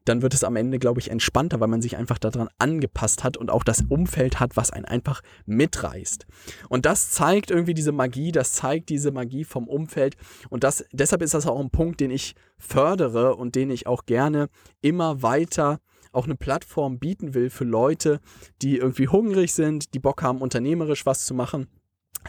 dann 0.07 0.23
wird 0.23 0.33
es 0.33 0.43
am 0.43 0.57
Ende, 0.57 0.79
glaube 0.79 1.01
ich, 1.01 1.11
entspannter, 1.11 1.61
weil 1.61 1.69
man 1.69 1.83
sich 1.83 1.99
einfach 1.99 2.17
daran 2.17 2.49
angepasst 2.59 3.25
hat 3.25 3.37
und 3.37 3.51
auch 3.51 3.63
das 3.63 3.85
Umfeld 3.91 4.41
hat, 4.41 4.57
was 4.57 4.71
einen 4.71 4.87
einfach 4.87 5.21
mitreißt. 5.45 6.27
Und 6.71 6.87
das 6.87 7.11
zeigt 7.11 7.51
irgendwie 7.51 7.75
diese 7.75 7.93
Magie, 7.93 8.33
das 8.33 8.55
zeigt 8.55 8.89
diese 8.89 9.11
Magie 9.13 9.45
vom 9.45 9.69
Umfeld. 9.69 10.17
Und 10.49 10.65
das, 10.65 10.83
deshalb 10.93 11.21
ist 11.21 11.35
das 11.35 11.47
auch 11.47 11.61
ein 11.61 11.69
Punkt, 11.69 12.01
den 12.01 12.11
ich 12.11 12.35
fördere 12.57 13.37
und 13.37 13.55
den 13.55 13.71
ich 13.71 13.87
auch 13.87 14.07
gerne 14.07 14.49
immer 14.81 15.21
weiter 15.23 15.81
auch 16.13 16.25
eine 16.25 16.35
Plattform 16.35 16.99
bieten 16.99 17.35
will 17.35 17.51
für 17.51 17.65
Leute, 17.65 18.21
die 18.63 18.79
irgendwie 18.79 19.07
hungrig 19.07 19.53
sind, 19.53 19.95
die 19.95 20.01
Bock 20.01 20.23
haben, 20.23 20.41
unternehmerisch 20.41 21.07
was 21.07 21.25
zu 21.25 21.35
machen 21.35 21.69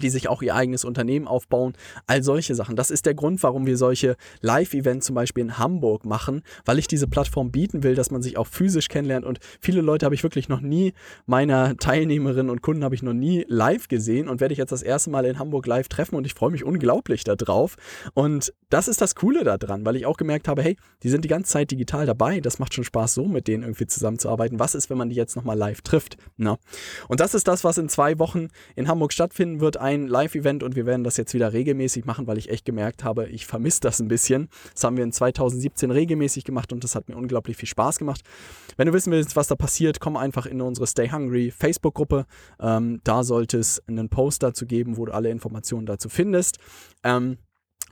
die 0.01 0.09
sich 0.09 0.27
auch 0.27 0.41
ihr 0.41 0.55
eigenes 0.55 0.85
Unternehmen 0.85 1.27
aufbauen, 1.27 1.73
all 2.07 2.23
solche 2.23 2.55
Sachen. 2.55 2.75
Das 2.75 2.91
ist 2.91 3.05
der 3.05 3.13
Grund, 3.13 3.41
warum 3.43 3.65
wir 3.65 3.77
solche 3.77 4.15
Live-Events 4.41 5.07
zum 5.07 5.15
Beispiel 5.15 5.43
in 5.43 5.57
Hamburg 5.57 6.05
machen, 6.05 6.43
weil 6.65 6.79
ich 6.79 6.87
diese 6.87 7.07
Plattform 7.07 7.51
bieten 7.51 7.83
will, 7.83 7.95
dass 7.95 8.11
man 8.11 8.21
sich 8.21 8.37
auch 8.37 8.47
physisch 8.47 8.87
kennenlernt 8.87 9.25
und 9.25 9.39
viele 9.59 9.81
Leute 9.81 10.05
habe 10.05 10.15
ich 10.15 10.23
wirklich 10.23 10.49
noch 10.49 10.61
nie, 10.61 10.93
meiner 11.25 11.77
Teilnehmerinnen 11.77 12.49
und 12.49 12.61
Kunden 12.61 12.83
habe 12.83 12.95
ich 12.95 13.03
noch 13.03 13.13
nie 13.13 13.45
live 13.47 13.87
gesehen 13.87 14.27
und 14.27 14.39
werde 14.39 14.53
ich 14.53 14.59
jetzt 14.59 14.71
das 14.71 14.83
erste 14.83 15.09
Mal 15.09 15.25
in 15.25 15.39
Hamburg 15.39 15.65
live 15.67 15.87
treffen 15.87 16.15
und 16.15 16.25
ich 16.25 16.33
freue 16.33 16.51
mich 16.51 16.63
unglaublich 16.63 17.23
darauf 17.23 17.75
und 18.13 18.53
das 18.69 18.87
ist 18.87 19.01
das 19.01 19.15
Coole 19.15 19.43
daran, 19.43 19.85
weil 19.85 19.97
ich 19.97 20.05
auch 20.05 20.17
gemerkt 20.17 20.47
habe, 20.47 20.63
hey, 20.63 20.77
die 21.03 21.09
sind 21.09 21.25
die 21.25 21.29
ganze 21.29 21.51
Zeit 21.51 21.71
digital 21.71 22.05
dabei, 22.05 22.39
das 22.39 22.59
macht 22.59 22.73
schon 22.73 22.83
Spaß, 22.83 23.13
so 23.13 23.25
mit 23.25 23.47
denen 23.47 23.63
irgendwie 23.63 23.87
zusammenzuarbeiten. 23.87 24.59
Was 24.59 24.75
ist, 24.75 24.89
wenn 24.89 24.97
man 24.97 25.09
die 25.09 25.15
jetzt 25.15 25.35
nochmal 25.35 25.57
live 25.57 25.81
trifft? 25.81 26.17
Na? 26.37 26.57
Und 27.07 27.19
das 27.19 27.33
ist 27.33 27.47
das, 27.47 27.63
was 27.63 27.77
in 27.77 27.89
zwei 27.89 28.17
Wochen 28.19 28.47
in 28.75 28.87
Hamburg 28.87 29.13
stattfinden 29.13 29.59
wird 29.59 29.77
ein 29.81 30.07
Live-Event 30.07 30.63
und 30.63 30.75
wir 30.75 30.85
werden 30.85 31.03
das 31.03 31.17
jetzt 31.17 31.33
wieder 31.33 31.53
regelmäßig 31.53 32.05
machen, 32.05 32.27
weil 32.27 32.37
ich 32.37 32.49
echt 32.49 32.65
gemerkt 32.65 33.03
habe, 33.03 33.27
ich 33.27 33.45
vermisse 33.45 33.81
das 33.81 33.99
ein 33.99 34.07
bisschen. 34.07 34.49
Das 34.73 34.83
haben 34.83 34.97
wir 34.97 35.03
in 35.03 35.11
2017 35.11 35.91
regelmäßig 35.91 36.43
gemacht 36.43 36.71
und 36.71 36.83
das 36.83 36.95
hat 36.95 37.09
mir 37.09 37.17
unglaublich 37.17 37.57
viel 37.57 37.67
Spaß 37.67 37.99
gemacht. 37.99 38.21
Wenn 38.77 38.87
du 38.87 38.93
wissen 38.93 39.11
willst, 39.11 39.35
was 39.35 39.47
da 39.47 39.55
passiert, 39.55 39.99
komm 39.99 40.17
einfach 40.17 40.45
in 40.45 40.61
unsere 40.61 40.87
Stay 40.87 41.09
Hungry 41.09 41.51
Facebook-Gruppe. 41.51 42.25
Ähm, 42.59 43.01
da 43.03 43.23
sollte 43.23 43.57
es 43.57 43.81
einen 43.87 44.09
Post 44.09 44.43
dazu 44.43 44.65
geben, 44.65 44.97
wo 44.97 45.05
du 45.05 45.13
alle 45.13 45.29
Informationen 45.29 45.85
dazu 45.85 46.09
findest. 46.09 46.57
Ähm, 47.03 47.37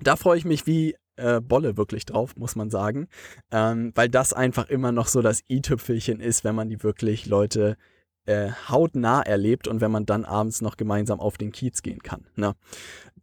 da 0.02 0.16
freue 0.16 0.38
ich 0.38 0.46
mich 0.46 0.66
wie 0.66 0.96
äh, 1.20 1.42
Bolle 1.42 1.78
wirklich 1.78 2.06
drauf, 2.06 2.36
muss 2.38 2.56
man 2.56 2.70
sagen, 2.70 3.08
ähm, 3.52 3.92
weil 3.96 4.10
das 4.10 4.34
einfach 4.34 4.70
immer 4.70 4.92
noch 4.92 5.08
so 5.08 5.22
das 5.22 5.44
i-Tüpfelchen 5.50 6.20
ist, 6.20 6.44
wenn 6.44 6.56
man 6.56 6.70
die 6.70 6.82
wirklich 6.84 7.26
Leute 7.26 7.78
äh, 8.30 8.52
hautnah 8.70 9.22
erlebt 9.22 9.68
und 9.68 9.82
wenn 9.82 9.92
man 9.92 10.06
dann 10.06 10.24
abends 10.24 10.62
noch 10.62 10.78
gemeinsam 10.78 11.20
auf 11.20 11.38
den 11.38 11.52
Kiez 11.52 11.82
gehen 11.82 12.04
kann. 12.04 12.26
Ne? 12.36 12.54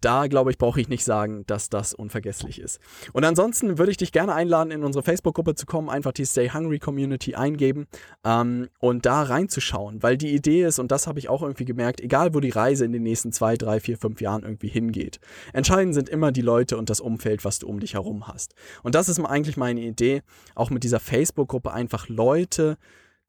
Da, 0.00 0.26
glaube 0.26 0.50
ich, 0.50 0.58
brauche 0.58 0.80
ich 0.80 0.88
nicht 0.88 1.04
sagen, 1.04 1.44
dass 1.46 1.70
das 1.70 1.94
unvergesslich 1.94 2.60
ist. 2.60 2.80
Und 3.12 3.24
ansonsten 3.24 3.78
würde 3.78 3.90
ich 3.92 3.96
dich 3.96 4.12
gerne 4.12 4.34
einladen, 4.34 4.70
in 4.70 4.84
unsere 4.84 5.02
Facebook-Gruppe 5.02 5.54
zu 5.54 5.64
kommen, 5.64 5.88
einfach 5.88 6.12
die 6.12 6.26
Stay 6.26 6.50
Hungry 6.50 6.78
Community 6.78 7.34
eingeben 7.34 7.86
ähm, 8.24 8.68
und 8.78 9.06
da 9.06 9.22
reinzuschauen, 9.22 10.02
weil 10.02 10.18
die 10.18 10.34
Idee 10.34 10.64
ist, 10.64 10.80
und 10.80 10.90
das 10.90 11.06
habe 11.06 11.18
ich 11.18 11.28
auch 11.28 11.42
irgendwie 11.42 11.64
gemerkt, 11.64 12.00
egal 12.00 12.34
wo 12.34 12.40
die 12.40 12.50
Reise 12.50 12.84
in 12.84 12.92
den 12.92 13.04
nächsten 13.04 13.32
zwei, 13.32 13.56
drei, 13.56 13.80
vier, 13.80 13.96
fünf 13.96 14.20
Jahren 14.20 14.42
irgendwie 14.42 14.68
hingeht, 14.68 15.20
entscheidend 15.52 15.94
sind 15.94 16.08
immer 16.08 16.32
die 16.32 16.42
Leute 16.42 16.76
und 16.76 16.90
das 16.90 17.00
Umfeld, 17.00 17.44
was 17.44 17.60
du 17.60 17.68
um 17.68 17.80
dich 17.80 17.94
herum 17.94 18.26
hast. 18.26 18.54
Und 18.82 18.94
das 18.94 19.08
ist 19.08 19.18
eigentlich 19.20 19.56
meine 19.56 19.80
Idee, 19.80 20.22
auch 20.54 20.70
mit 20.70 20.84
dieser 20.84 21.00
Facebook-Gruppe 21.00 21.72
einfach 21.72 22.08
Leute, 22.08 22.76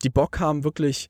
die 0.01 0.09
Bock 0.09 0.39
haben, 0.39 0.63
wirklich 0.63 1.09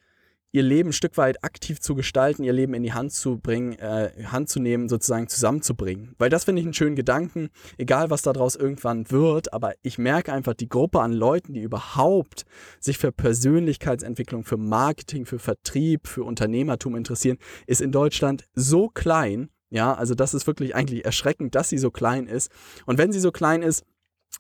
ihr 0.52 0.64
Leben 0.64 0.90
ein 0.90 0.94
Stück 0.94 1.18
weit 1.18 1.44
aktiv 1.44 1.80
zu 1.80 1.96
gestalten, 1.96 2.44
ihr 2.44 2.54
Leben 2.54 2.74
in 2.74 2.84
die 2.84 2.94
Hand 2.94 3.12
zu 3.12 3.38
bringen, 3.38 3.74
äh, 3.80 4.12
Hand 4.26 4.50
zu 4.50 4.60
nehmen, 4.60 4.90
sozusagen 4.90 5.28
zusammenzubringen. 5.28 6.16
Weil 6.18 6.30
das 6.30 6.46
finde 6.46 6.62
ich 6.62 6.66
einen 6.66 6.74
schönen 6.74 6.96
Gedanken, 6.96 7.50
egal 7.78 8.10
was 8.10 8.22
daraus 8.22 8.56
irgendwann 8.56 9.12
wird, 9.12 9.54
aber 9.54 9.74
ich 9.82 9.98
merke 9.98 10.34
einfach, 10.34 10.54
die 10.54 10.70
Gruppe 10.70 11.02
an 11.02 11.14
Leuten, 11.14 11.54
die 11.54 11.62
überhaupt 11.62 12.46
sich 12.80 12.98
für 12.98 13.12
Persönlichkeitsentwicklung, 13.12 14.44
für 14.44 14.58
Marketing, 14.58 15.26
für 15.26 15.40
Vertrieb, 15.40 16.08
für 16.08 16.24
Unternehmertum 16.24 16.96
interessieren, 16.96 17.38
ist 17.66 17.82
in 17.82 17.92
Deutschland 17.92 18.46
so 18.54 18.90
klein. 18.90 19.50
Ja, 19.70 19.94
also 19.94 20.16
das 20.16 20.34
ist 20.34 20.48
wirklich 20.48 20.76
eigentlich 20.76 21.04
erschreckend, 21.04 21.54
dass 21.56 21.70
sie 21.70 21.78
so 21.78 21.92
klein 21.92 22.28
ist. 22.28 22.52
Und 22.86 22.98
wenn 22.98 23.12
sie 23.12 23.20
so 23.20 23.32
klein 23.32 23.62
ist, 23.62 23.84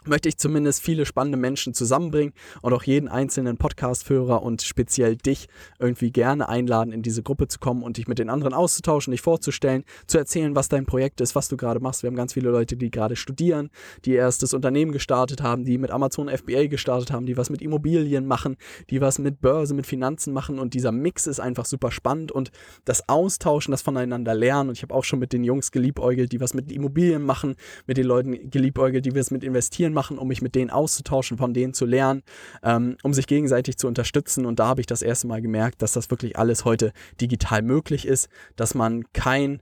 möchte 0.07 0.29
ich 0.29 0.37
zumindest 0.37 0.81
viele 0.81 1.05
spannende 1.05 1.37
Menschen 1.37 1.73
zusammenbringen 1.73 2.33
und 2.61 2.73
auch 2.73 2.83
jeden 2.83 3.07
einzelnen 3.07 3.57
Podcast-Führer 3.57 4.41
und 4.41 4.61
speziell 4.61 5.15
dich 5.15 5.47
irgendwie 5.79 6.11
gerne 6.11 6.49
einladen, 6.49 6.91
in 6.91 7.01
diese 7.01 7.23
Gruppe 7.23 7.47
zu 7.47 7.59
kommen 7.59 7.83
und 7.83 7.97
dich 7.97 8.07
mit 8.07 8.19
den 8.19 8.29
anderen 8.29 8.53
auszutauschen, 8.53 9.11
dich 9.11 9.21
vorzustellen, 9.21 9.83
zu 10.07 10.17
erzählen, 10.17 10.55
was 10.55 10.69
dein 10.69 10.85
Projekt 10.85 11.21
ist, 11.21 11.35
was 11.35 11.47
du 11.47 11.57
gerade 11.57 11.79
machst. 11.79 12.03
Wir 12.03 12.07
haben 12.07 12.15
ganz 12.15 12.33
viele 12.33 12.49
Leute, 12.49 12.77
die 12.77 12.89
gerade 12.89 13.15
studieren, 13.15 13.69
die 14.05 14.13
erst 14.13 14.43
das 14.43 14.53
Unternehmen 14.53 14.91
gestartet 14.91 15.41
haben, 15.41 15.65
die 15.65 15.77
mit 15.77 15.91
Amazon 15.91 16.29
FBA 16.29 16.67
gestartet 16.67 17.11
haben, 17.11 17.25
die 17.25 17.37
was 17.37 17.49
mit 17.49 17.61
Immobilien 17.61 18.25
machen, 18.25 18.57
die 18.89 19.01
was 19.01 19.19
mit 19.19 19.41
Börse, 19.41 19.73
mit 19.73 19.85
Finanzen 19.85 20.33
machen 20.33 20.59
und 20.59 20.73
dieser 20.73 20.91
Mix 20.91 21.27
ist 21.27 21.39
einfach 21.39 21.65
super 21.65 21.91
spannend 21.91 22.31
und 22.31 22.51
das 22.85 23.07
Austauschen, 23.09 23.71
das 23.71 23.81
voneinander 23.81 24.33
lernen 24.33 24.69
und 24.69 24.77
ich 24.77 24.83
habe 24.83 24.93
auch 24.93 25.03
schon 25.03 25.19
mit 25.19 25.33
den 25.33 25.43
Jungs 25.43 25.71
geliebäugelt, 25.71 26.31
die 26.31 26.39
was 26.39 26.53
mit 26.53 26.71
Immobilien 26.71 27.23
machen, 27.23 27.55
mit 27.87 27.97
den 27.97 28.05
Leuten 28.05 28.49
geliebäugelt, 28.49 29.05
die 29.05 29.15
was 29.15 29.31
mit 29.31 29.43
Investieren 29.43 29.86
machen, 29.93 30.17
um 30.17 30.27
mich 30.27 30.41
mit 30.41 30.55
denen 30.55 30.69
auszutauschen, 30.69 31.37
von 31.37 31.53
denen 31.53 31.73
zu 31.73 31.85
lernen, 31.85 32.23
ähm, 32.63 32.97
um 33.03 33.13
sich 33.13 33.27
gegenseitig 33.27 33.77
zu 33.77 33.87
unterstützen. 33.87 34.45
Und 34.45 34.59
da 34.59 34.67
habe 34.67 34.81
ich 34.81 34.87
das 34.87 35.01
erste 35.01 35.27
Mal 35.27 35.41
gemerkt, 35.41 35.81
dass 35.81 35.93
das 35.93 36.09
wirklich 36.09 36.37
alles 36.37 36.65
heute 36.65 36.93
digital 37.19 37.61
möglich 37.61 38.07
ist, 38.07 38.29
dass 38.55 38.75
man 38.75 39.03
kein 39.13 39.61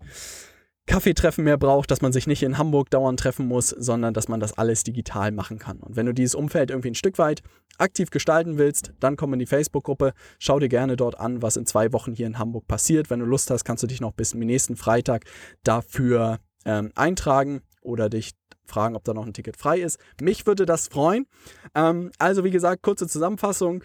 Kaffeetreffen 0.88 1.44
mehr 1.44 1.58
braucht, 1.58 1.90
dass 1.90 2.02
man 2.02 2.14
sich 2.14 2.28
nicht 2.28 2.44
in 2.44 2.60
Hamburg 2.60 2.92
dauernd 2.92 3.20
treffen 3.20 3.48
muss, 3.48 3.70
sondern 3.70 4.14
dass 4.14 4.28
man 4.28 4.40
das 4.40 4.58
alles 4.58 4.84
digital 4.84 5.32
machen 5.32 5.58
kann. 5.58 5.80
Und 5.80 5.96
wenn 5.96 6.06
du 6.06 6.14
dieses 6.14 6.36
Umfeld 6.36 6.70
irgendwie 6.70 6.92
ein 6.92 6.96
Stück 6.96 7.18
weit 7.18 7.42
aktiv 7.80 8.12
gestalten 8.12 8.58
willst, 8.58 8.94
dann 9.00 9.16
komm 9.16 9.34
in 9.34 9.40
die 9.40 9.48
Facebook-Gruppe, 9.48 10.14
schau 10.38 10.60
dir 10.60 10.70
gerne 10.70 10.96
dort 10.96 11.20
an, 11.20 11.42
was 11.42 11.58
in 11.58 11.66
zwei 11.66 11.92
Wochen 11.92 12.14
hier 12.14 12.28
in 12.28 12.38
Hamburg 12.38 12.68
passiert. 12.68 13.10
Wenn 13.10 13.20
du 13.20 13.26
Lust 13.26 13.50
hast, 13.50 13.66
kannst 13.66 13.82
du 13.82 13.88
dich 13.88 14.00
noch 14.00 14.14
bis 14.14 14.36
nächsten 14.36 14.76
Freitag 14.76 15.26
dafür 15.64 16.40
ähm, 16.66 16.92
eintragen 16.96 17.62
oder 17.82 18.10
dich 18.10 18.32
fragen, 18.66 18.96
ob 18.96 19.04
da 19.04 19.14
noch 19.14 19.26
ein 19.26 19.34
Ticket 19.34 19.58
frei 19.58 19.80
ist. 19.80 20.00
Mich 20.22 20.46
würde 20.46 20.66
das 20.66 20.88
freuen. 20.88 21.28
Ähm, 21.74 22.12
also 22.18 22.44
wie 22.44 22.52
gesagt, 22.52 22.84
kurze 22.84 23.08
Zusammenfassung. 23.08 23.84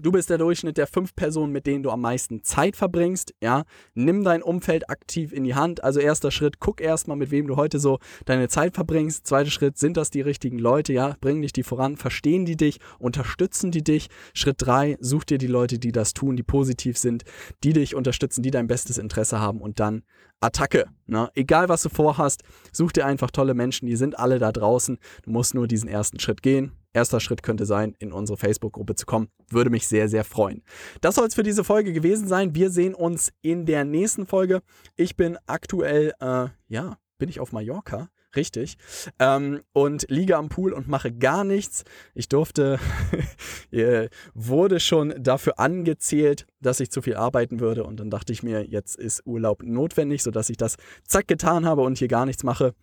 Du 0.00 0.10
bist 0.10 0.30
der 0.30 0.38
Durchschnitt 0.38 0.78
der 0.78 0.86
fünf 0.86 1.14
Personen, 1.14 1.52
mit 1.52 1.66
denen 1.66 1.82
du 1.82 1.90
am 1.90 2.00
meisten 2.00 2.42
Zeit 2.42 2.76
verbringst. 2.76 3.34
Ja, 3.40 3.64
nimm 3.94 4.24
dein 4.24 4.42
Umfeld 4.42 4.88
aktiv 4.88 5.32
in 5.32 5.44
die 5.44 5.54
Hand. 5.54 5.84
Also 5.84 6.00
erster 6.00 6.30
Schritt, 6.30 6.58
guck 6.60 6.80
erstmal, 6.80 7.16
mit 7.16 7.30
wem 7.30 7.46
du 7.46 7.56
heute 7.56 7.78
so 7.78 7.98
deine 8.24 8.48
Zeit 8.48 8.74
verbringst. 8.74 9.26
Zweiter 9.26 9.50
Schritt, 9.50 9.78
sind 9.78 9.98
das 9.98 10.10
die 10.10 10.22
richtigen 10.22 10.58
Leute? 10.58 10.94
Ja, 10.94 11.14
bringen 11.20 11.42
dich 11.42 11.52
die 11.52 11.62
voran, 11.62 11.98
verstehen 11.98 12.46
die 12.46 12.56
dich, 12.56 12.80
unterstützen 12.98 13.70
die 13.70 13.84
dich. 13.84 14.08
Schritt 14.32 14.56
drei, 14.58 14.96
such 14.98 15.24
dir 15.24 15.38
die 15.38 15.46
Leute, 15.46 15.78
die 15.78 15.92
das 15.92 16.14
tun, 16.14 16.36
die 16.36 16.42
positiv 16.42 16.96
sind, 16.96 17.24
die 17.62 17.74
dich 17.74 17.94
unterstützen, 17.94 18.42
die 18.42 18.50
dein 18.50 18.66
bestes 18.66 18.96
Interesse 18.96 19.40
haben 19.40 19.60
und 19.60 19.78
dann 19.78 20.02
Attacke. 20.40 20.86
Ne? 21.06 21.30
Egal 21.34 21.68
was 21.68 21.82
du 21.82 21.90
vorhast, 21.90 22.42
such 22.72 22.92
dir 22.92 23.06
einfach 23.06 23.30
tolle 23.30 23.54
Menschen, 23.54 23.86
die 23.86 23.96
sind 23.96 24.18
alle 24.18 24.38
da 24.38 24.52
draußen. 24.52 24.98
Du 25.22 25.30
musst 25.30 25.54
nur 25.54 25.68
diesen 25.68 25.88
ersten 25.88 26.18
Schritt 26.18 26.42
gehen 26.42 26.72
Erster 26.92 27.20
Schritt 27.20 27.42
könnte 27.42 27.66
sein, 27.66 27.94
in 27.98 28.12
unsere 28.12 28.36
Facebook-Gruppe 28.36 28.94
zu 28.94 29.06
kommen. 29.06 29.28
Würde 29.48 29.70
mich 29.70 29.86
sehr, 29.86 30.08
sehr 30.08 30.24
freuen. 30.24 30.62
Das 31.00 31.14
soll 31.14 31.26
es 31.26 31.34
für 31.34 31.42
diese 31.42 31.64
Folge 31.64 31.92
gewesen 31.92 32.28
sein. 32.28 32.54
Wir 32.54 32.70
sehen 32.70 32.94
uns 32.94 33.32
in 33.42 33.66
der 33.66 33.84
nächsten 33.84 34.26
Folge. 34.26 34.62
Ich 34.96 35.16
bin 35.16 35.38
aktuell, 35.46 36.12
äh, 36.20 36.48
ja, 36.68 36.98
bin 37.18 37.28
ich 37.28 37.40
auf 37.40 37.52
Mallorca 37.52 38.08
Richtig. 38.34 38.78
Ähm, 39.18 39.62
und 39.72 40.06
liege 40.08 40.36
am 40.36 40.48
Pool 40.48 40.72
und 40.72 40.88
mache 40.88 41.12
gar 41.12 41.44
nichts. 41.44 41.84
Ich 42.14 42.28
durfte, 42.28 42.78
äh, 43.70 44.08
wurde 44.34 44.80
schon 44.80 45.14
dafür 45.18 45.58
angezählt, 45.58 46.46
dass 46.60 46.80
ich 46.80 46.90
zu 46.90 47.02
viel 47.02 47.16
arbeiten 47.16 47.60
würde. 47.60 47.84
Und 47.84 48.00
dann 48.00 48.10
dachte 48.10 48.32
ich 48.32 48.42
mir, 48.42 48.64
jetzt 48.64 48.96
ist 48.96 49.26
Urlaub 49.26 49.62
notwendig, 49.62 50.22
sodass 50.22 50.48
ich 50.48 50.56
das 50.56 50.76
zack 51.06 51.28
getan 51.28 51.66
habe 51.66 51.82
und 51.82 51.98
hier 51.98 52.08
gar 52.08 52.24
nichts 52.24 52.42
mache 52.42 52.74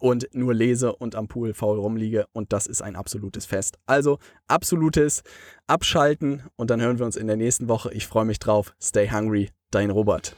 und 0.00 0.28
nur 0.32 0.54
lese 0.54 0.94
und 0.94 1.14
am 1.14 1.28
Pool 1.28 1.54
faul 1.54 1.78
rumliege 1.78 2.26
und 2.32 2.52
das 2.52 2.66
ist 2.66 2.82
ein 2.82 2.96
absolutes 2.96 3.46
Fest. 3.46 3.78
Also 3.86 4.18
absolutes 4.46 5.22
Abschalten 5.66 6.42
und 6.56 6.70
dann 6.70 6.80
hören 6.80 6.98
wir 6.98 7.06
uns 7.06 7.16
in 7.16 7.26
der 7.26 7.36
nächsten 7.36 7.68
Woche. 7.68 7.92
Ich 7.92 8.06
freue 8.06 8.24
mich 8.24 8.38
drauf. 8.38 8.74
Stay 8.80 9.10
hungry, 9.10 9.50
dein 9.70 9.90
Robert. 9.90 10.36